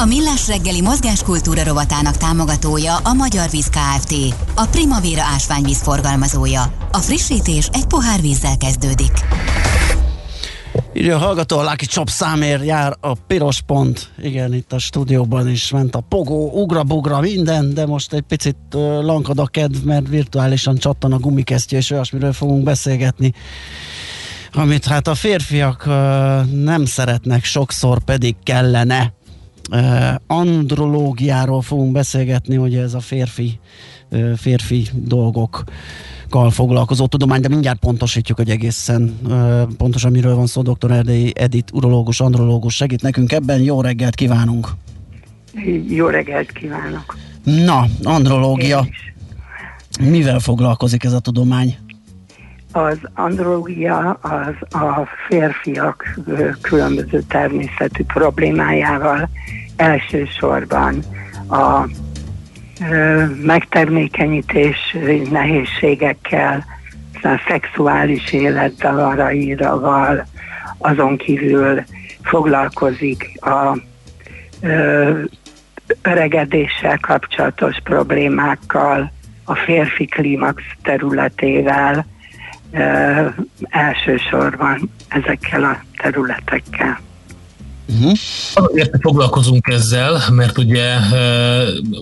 [0.00, 4.14] A Millás reggeli mozgáskultúra rovatának támogatója a Magyar Víz Kft.
[4.54, 6.72] A Primavera ásványvíz forgalmazója.
[6.92, 9.12] A frissítés egy pohár vízzel kezdődik.
[10.92, 14.10] Írja a hallgató, a Lucky Chop számér jár a piros pont.
[14.18, 18.80] Igen, itt a stúdióban is ment a pogó, ugra-bugra, minden, de most egy picit uh,
[18.80, 23.34] lankad a kedv, mert virtuálisan csattan a gumikesztje, és olyasmiről fogunk beszélgetni
[24.52, 25.94] amit hát a férfiak uh,
[26.44, 29.12] nem szeretnek, sokszor pedig kellene.
[30.26, 33.58] Andrológiáról fogunk beszélgetni, hogy ez a férfi,
[34.36, 35.64] férfi dolgok
[36.50, 39.18] foglalkozó tudomány, de mindjárt pontosítjuk, hogy egészen
[39.76, 40.62] pontosan miről van szó.
[40.62, 40.90] Dr.
[40.90, 43.60] Erdei Edit, urológus, andrológus segít nekünk ebben.
[43.60, 44.68] Jó reggelt kívánunk!
[45.88, 47.16] Jó reggelt kívánok!
[47.44, 48.86] Na, andrológia.
[50.00, 51.76] Mivel foglalkozik ez a tudomány?
[52.78, 56.18] Az andrológia az a férfiak
[56.60, 59.28] különböző természetű problémájával
[59.76, 61.02] elsősorban
[61.48, 61.88] a
[63.42, 64.96] megtermékenyítés
[65.30, 66.64] nehézségekkel,
[67.22, 70.26] a szexuális életzavaraival,
[70.78, 71.84] azon kívül
[72.22, 73.78] foglalkozik a
[76.02, 79.12] öregedéssel kapcsolatos problémákkal,
[79.44, 82.06] a férfi klímax területével,
[83.68, 87.00] elsősorban ezekkel a területekkel.
[87.88, 88.12] Uh-huh.
[88.54, 90.94] Azért foglalkozunk ezzel, mert ugye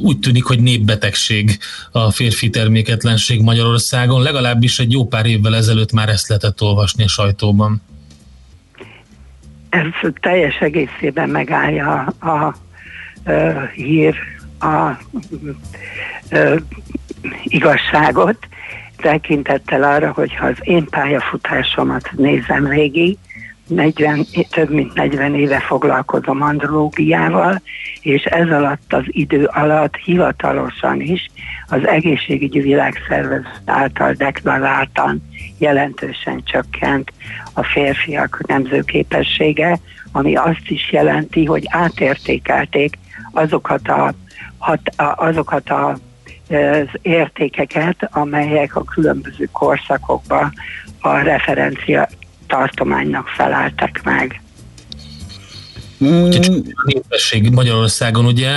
[0.03, 1.59] úgy tűnik, hogy népbetegség
[1.93, 7.09] a férfi terméketlenség Magyarországon, legalábbis egy jó pár évvel ezelőtt már ezt lehetett olvasni a
[7.09, 7.83] sajtóban.
[9.69, 12.57] Ez teljes egészében megállja a, a,
[13.31, 14.15] a hír,
[14.59, 14.99] a, a,
[16.31, 16.63] a
[17.45, 18.37] igazságot,
[18.97, 23.19] tekintettel arra, hogyha az én pályafutásomat nézem végig,
[23.67, 27.63] 40, több mint 40 éve foglalkozom andrológiával,
[28.01, 31.31] és ez alatt az idő alatt hivatalosan is
[31.69, 35.23] az egészségügyi világszervezet által deklaráltan
[35.59, 37.13] jelentősen csökkent
[37.53, 39.79] a férfiak nemzőképessége,
[40.13, 42.99] ami azt is jelenti, hogy átértékelték
[43.33, 44.15] azokat a,
[44.59, 44.81] hat,
[45.17, 45.97] azokat a
[46.49, 50.53] az értékeket, amelyek a különböző korszakokban
[51.01, 52.09] a referencia
[52.47, 54.41] tartománynak feleltek meg.
[56.05, 56.31] Mm.
[56.75, 58.49] A népesség Magyarországon, ugye,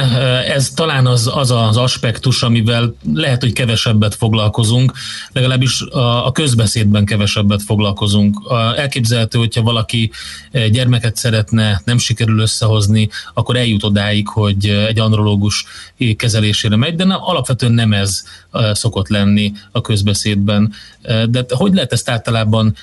[0.44, 4.92] ez talán az, az az aspektus, amivel lehet, hogy kevesebbet foglalkozunk,
[5.32, 8.42] legalábbis a, a közbeszédben kevesebbet foglalkozunk.
[8.76, 10.12] Elképzelhető, hogyha valaki
[10.72, 15.66] gyermeket szeretne, nem sikerül összehozni, akkor eljut odáig, hogy egy andrológus
[16.16, 18.24] kezelésére megy, de nem, alapvetően nem ez
[18.72, 20.74] szokott lenni a közbeszédben.
[21.30, 22.76] De hogy lehet ezt általában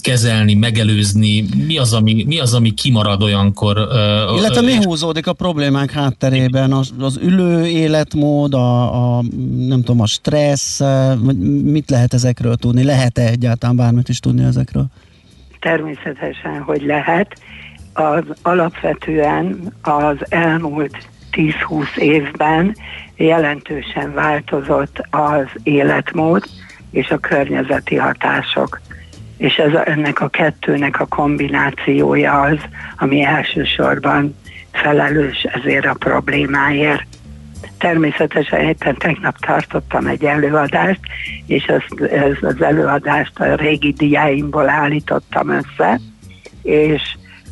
[0.00, 1.44] kezelni, megelőzni?
[1.66, 3.88] Mi az, ami, mi az, ami kimarad olyankor?
[4.36, 6.72] Illetve mi húzódik a problémák hátterében?
[6.72, 9.22] Az, az ülő életmód, a, a,
[9.56, 10.80] nem tudom, a stressz,
[11.62, 12.84] mit lehet ezekről tudni?
[12.84, 14.86] Lehet-e egyáltalán bármit is tudni ezekről?
[15.60, 17.40] Természetesen, hogy lehet.
[17.92, 20.96] Az alapvetően az elmúlt
[21.32, 22.76] 10-20 évben
[23.16, 26.44] jelentősen változott az életmód
[26.90, 28.80] és a környezeti hatások.
[29.36, 32.58] És ez a, ennek a kettőnek a kombinációja az,
[32.96, 34.36] ami elsősorban
[34.72, 37.06] felelős ezért a problémáért.
[37.78, 41.00] Természetesen éppen tegnap tartottam egy előadást,
[41.46, 46.00] és ezt, ez az előadást a régi diáimból állítottam össze,
[46.62, 47.02] és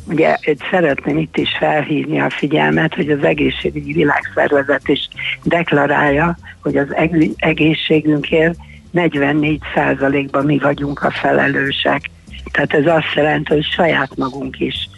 [0.09, 0.37] Ugye
[0.71, 5.07] szeretném itt is felhívni a figyelmet, hogy az egészségügyi világszervezet is
[5.43, 6.95] deklarálja, hogy az
[7.35, 8.57] egészségünkért
[8.93, 12.09] 44%-ban mi vagyunk a felelősek.
[12.51, 14.89] Tehát ez azt jelenti, hogy saját magunk is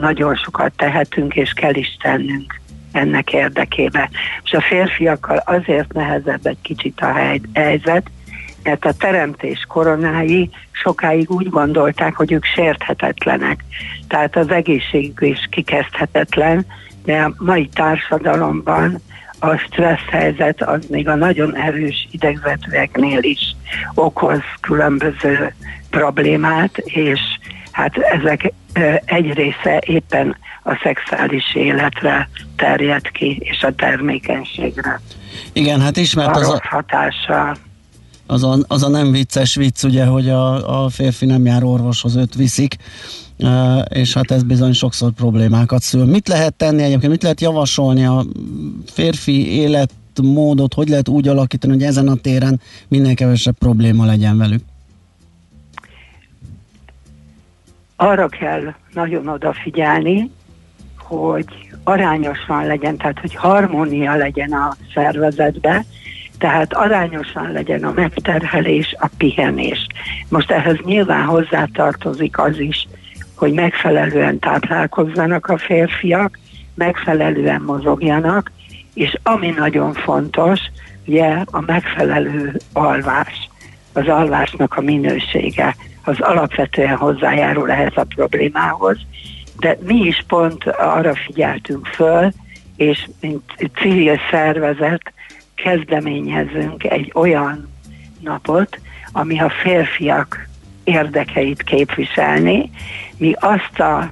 [0.00, 2.60] nagyon sokat tehetünk, és kell is tennünk
[2.92, 4.10] ennek érdekébe.
[4.42, 8.10] És a férfiakkal azért nehezebb egy kicsit a helyzet,
[8.62, 13.64] mert a teremtés koronái sokáig úgy gondolták, hogy ők sérthetetlenek.
[14.08, 16.66] Tehát az egészségük is kikezdhetetlen,
[17.04, 19.00] de a mai társadalomban
[19.38, 23.56] a stressz helyzet az még a nagyon erős idegzetőeknél is
[23.94, 25.54] okoz különböző
[25.90, 27.20] problémát, és
[27.70, 28.52] hát ezek
[29.04, 35.00] egy része éppen a szexuális életre terjed ki, és a termékenységre.
[35.52, 36.60] Igen, hát ismert az a...
[36.68, 37.56] hatással
[38.32, 42.16] Az a, az a nem vicces vicc, ugye, hogy a, a férfi nem jár orvoshoz,
[42.16, 42.76] őt viszik,
[43.88, 46.04] és hát ez bizony sokszor problémákat szül.
[46.04, 48.24] Mit lehet tenni egyébként, mit lehet javasolni a
[48.86, 54.62] férfi életmódot, hogy lehet úgy alakítani, hogy ezen a téren minél kevesebb probléma legyen velük?
[57.96, 60.30] Arra kell nagyon odafigyelni,
[60.98, 61.46] hogy
[61.84, 65.84] arányosan legyen, tehát hogy harmónia legyen a szervezetbe,
[66.42, 69.86] tehát arányosan legyen a megterhelés, a pihenés.
[70.28, 72.88] Most ehhez nyilván hozzátartozik az is,
[73.34, 76.38] hogy megfelelően táplálkozzanak a férfiak,
[76.74, 78.50] megfelelően mozogjanak,
[78.94, 80.60] és ami nagyon fontos,
[81.06, 83.50] ugye a megfelelő alvás,
[83.92, 88.98] az alvásnak a minősége, az alapvetően hozzájárul ehhez a problémához,
[89.58, 92.30] de mi is pont arra figyeltünk föl,
[92.76, 93.42] és mint
[93.74, 95.12] civil szervezet
[95.62, 97.68] kezdeményezünk egy olyan
[98.20, 98.80] napot,
[99.12, 100.48] ami a férfiak
[100.84, 102.70] érdekeit képviselni.
[103.16, 104.10] Mi azt a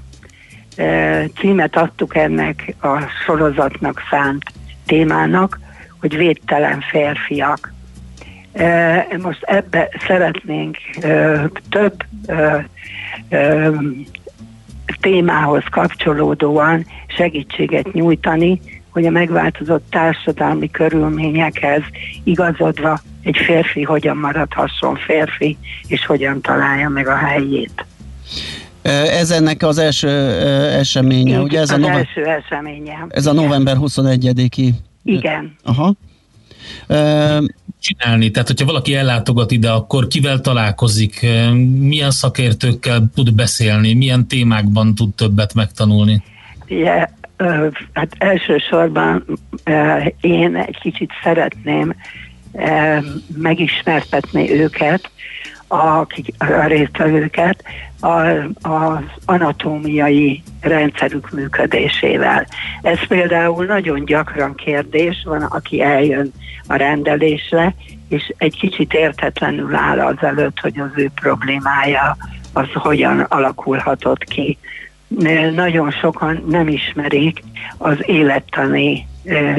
[0.77, 4.45] e, címet adtuk ennek a sorozatnak szánt
[4.87, 5.61] témának,
[6.01, 7.73] hogy védtelen férfiak.
[8.53, 12.67] E, most ebbe szeretnénk e, több e,
[13.29, 13.71] e,
[15.01, 18.61] témához kapcsolódóan segítséget nyújtani,
[18.91, 21.83] hogy a megváltozott társadalmi körülményekhez
[22.25, 27.85] igazodva egy férfi hogyan maradhasson férfi, és hogyan találja meg a helyét.
[28.83, 30.09] Ez ennek az első
[30.79, 31.61] eseménye, Így, ugye?
[31.61, 33.07] Ez az a november, első eseménye.
[33.09, 34.71] Ez a november 21-i.
[35.05, 35.57] Igen.
[35.65, 35.95] Aha.
[37.81, 41.27] Csinálni, tehát hogyha valaki ellátogat ide, akkor kivel találkozik,
[41.79, 46.23] milyen szakértőkkel tud beszélni, milyen témákban tud többet megtanulni?
[46.67, 47.09] Yeah,
[47.93, 49.25] hát elsősorban
[50.21, 51.95] én egy kicsit szeretném
[53.37, 55.11] megismertetni őket,
[55.67, 57.65] akik, a résztvevőket
[58.63, 62.47] az anatómiai rendszerük működésével.
[62.83, 66.33] Ez például nagyon gyakran kérdés, van, aki eljön
[66.67, 67.75] a rendelésre,
[68.09, 72.17] és egy kicsit értetlenül áll az előtt, hogy az ő problémája
[72.53, 74.59] az hogyan alakulhatott ki.
[75.55, 77.43] Nagyon sokan nem ismerik
[77.79, 79.07] az élettani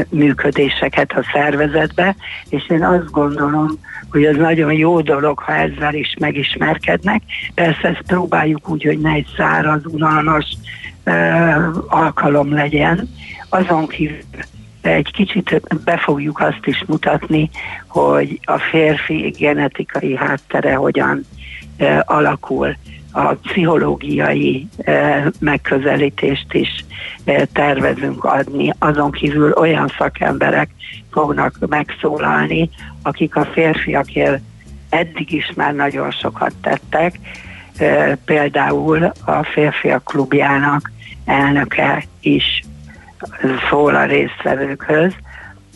[0.10, 2.16] működéseket a szervezetbe,
[2.50, 3.68] és én azt gondolom,
[4.10, 7.22] hogy ez nagyon jó dolog, ha ezzel is megismerkednek.
[7.54, 10.58] Persze ezt próbáljuk úgy, hogy ne egy száraz, unalmas
[11.88, 13.10] alkalom legyen.
[13.50, 14.18] Azon kívül
[14.82, 17.50] egy kicsit be fogjuk azt is mutatni,
[17.88, 21.26] hogy a férfi genetikai háttere hogyan
[22.06, 22.76] alakul
[23.12, 24.68] a pszichológiai
[25.40, 26.86] megközelítést is
[27.54, 28.74] tervezünk adni.
[28.80, 30.70] Azon kívül olyan szakemberek
[31.12, 32.70] fognak megszólalni,
[33.02, 34.42] akik a férfiakért
[34.90, 37.20] eddig is már nagyon sokat tettek.
[38.26, 40.92] Például a férfiak klubjának
[41.26, 42.64] elnöke is
[43.70, 45.14] szól a résztvevőkhöz,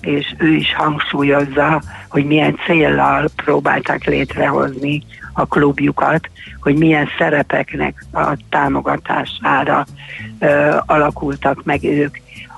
[0.01, 5.03] és ő is hangsúlyozza, hogy milyen céllal próbálták létrehozni
[5.35, 6.29] a klubjukat,
[6.61, 9.85] hogy milyen szerepeknek a támogatására
[10.39, 12.17] ö, alakultak meg ők.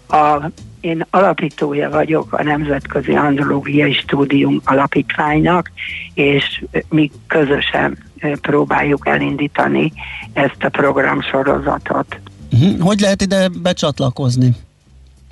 [0.09, 0.49] A,
[0.79, 5.71] én alapítója vagyok a Nemzetközi Andrológiai Stúdium Alapítványnak,
[6.13, 7.97] és mi közösen
[8.41, 9.93] próbáljuk elindítani
[10.33, 12.19] ezt a programsorozatot.
[12.51, 12.81] Mhm.
[12.81, 14.55] Hogy lehet ide becsatlakozni?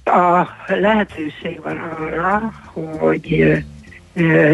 [0.04, 3.64] A lehetőség van arra, hogy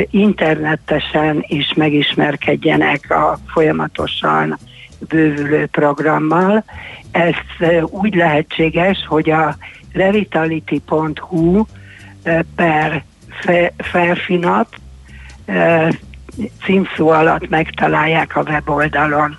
[0.09, 4.57] internetesen is megismerkedjenek a folyamatosan
[5.07, 6.63] bővülő programmal.
[7.11, 7.33] Ez
[7.89, 9.57] úgy lehetséges, hogy a
[9.93, 11.65] revitality.hu
[12.55, 13.03] per
[13.77, 14.67] felfinat
[16.65, 19.37] címszó alatt megtalálják a weboldalon.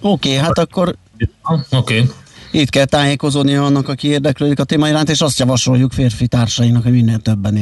[0.00, 0.94] Oké, okay, hát akkor
[1.42, 1.76] Oké.
[1.76, 2.10] Okay.
[2.50, 6.92] itt kell tájékozódni annak, aki érdeklődik a téma iránt, és azt javasoljuk férfi társainak, hogy
[6.92, 7.56] minél többen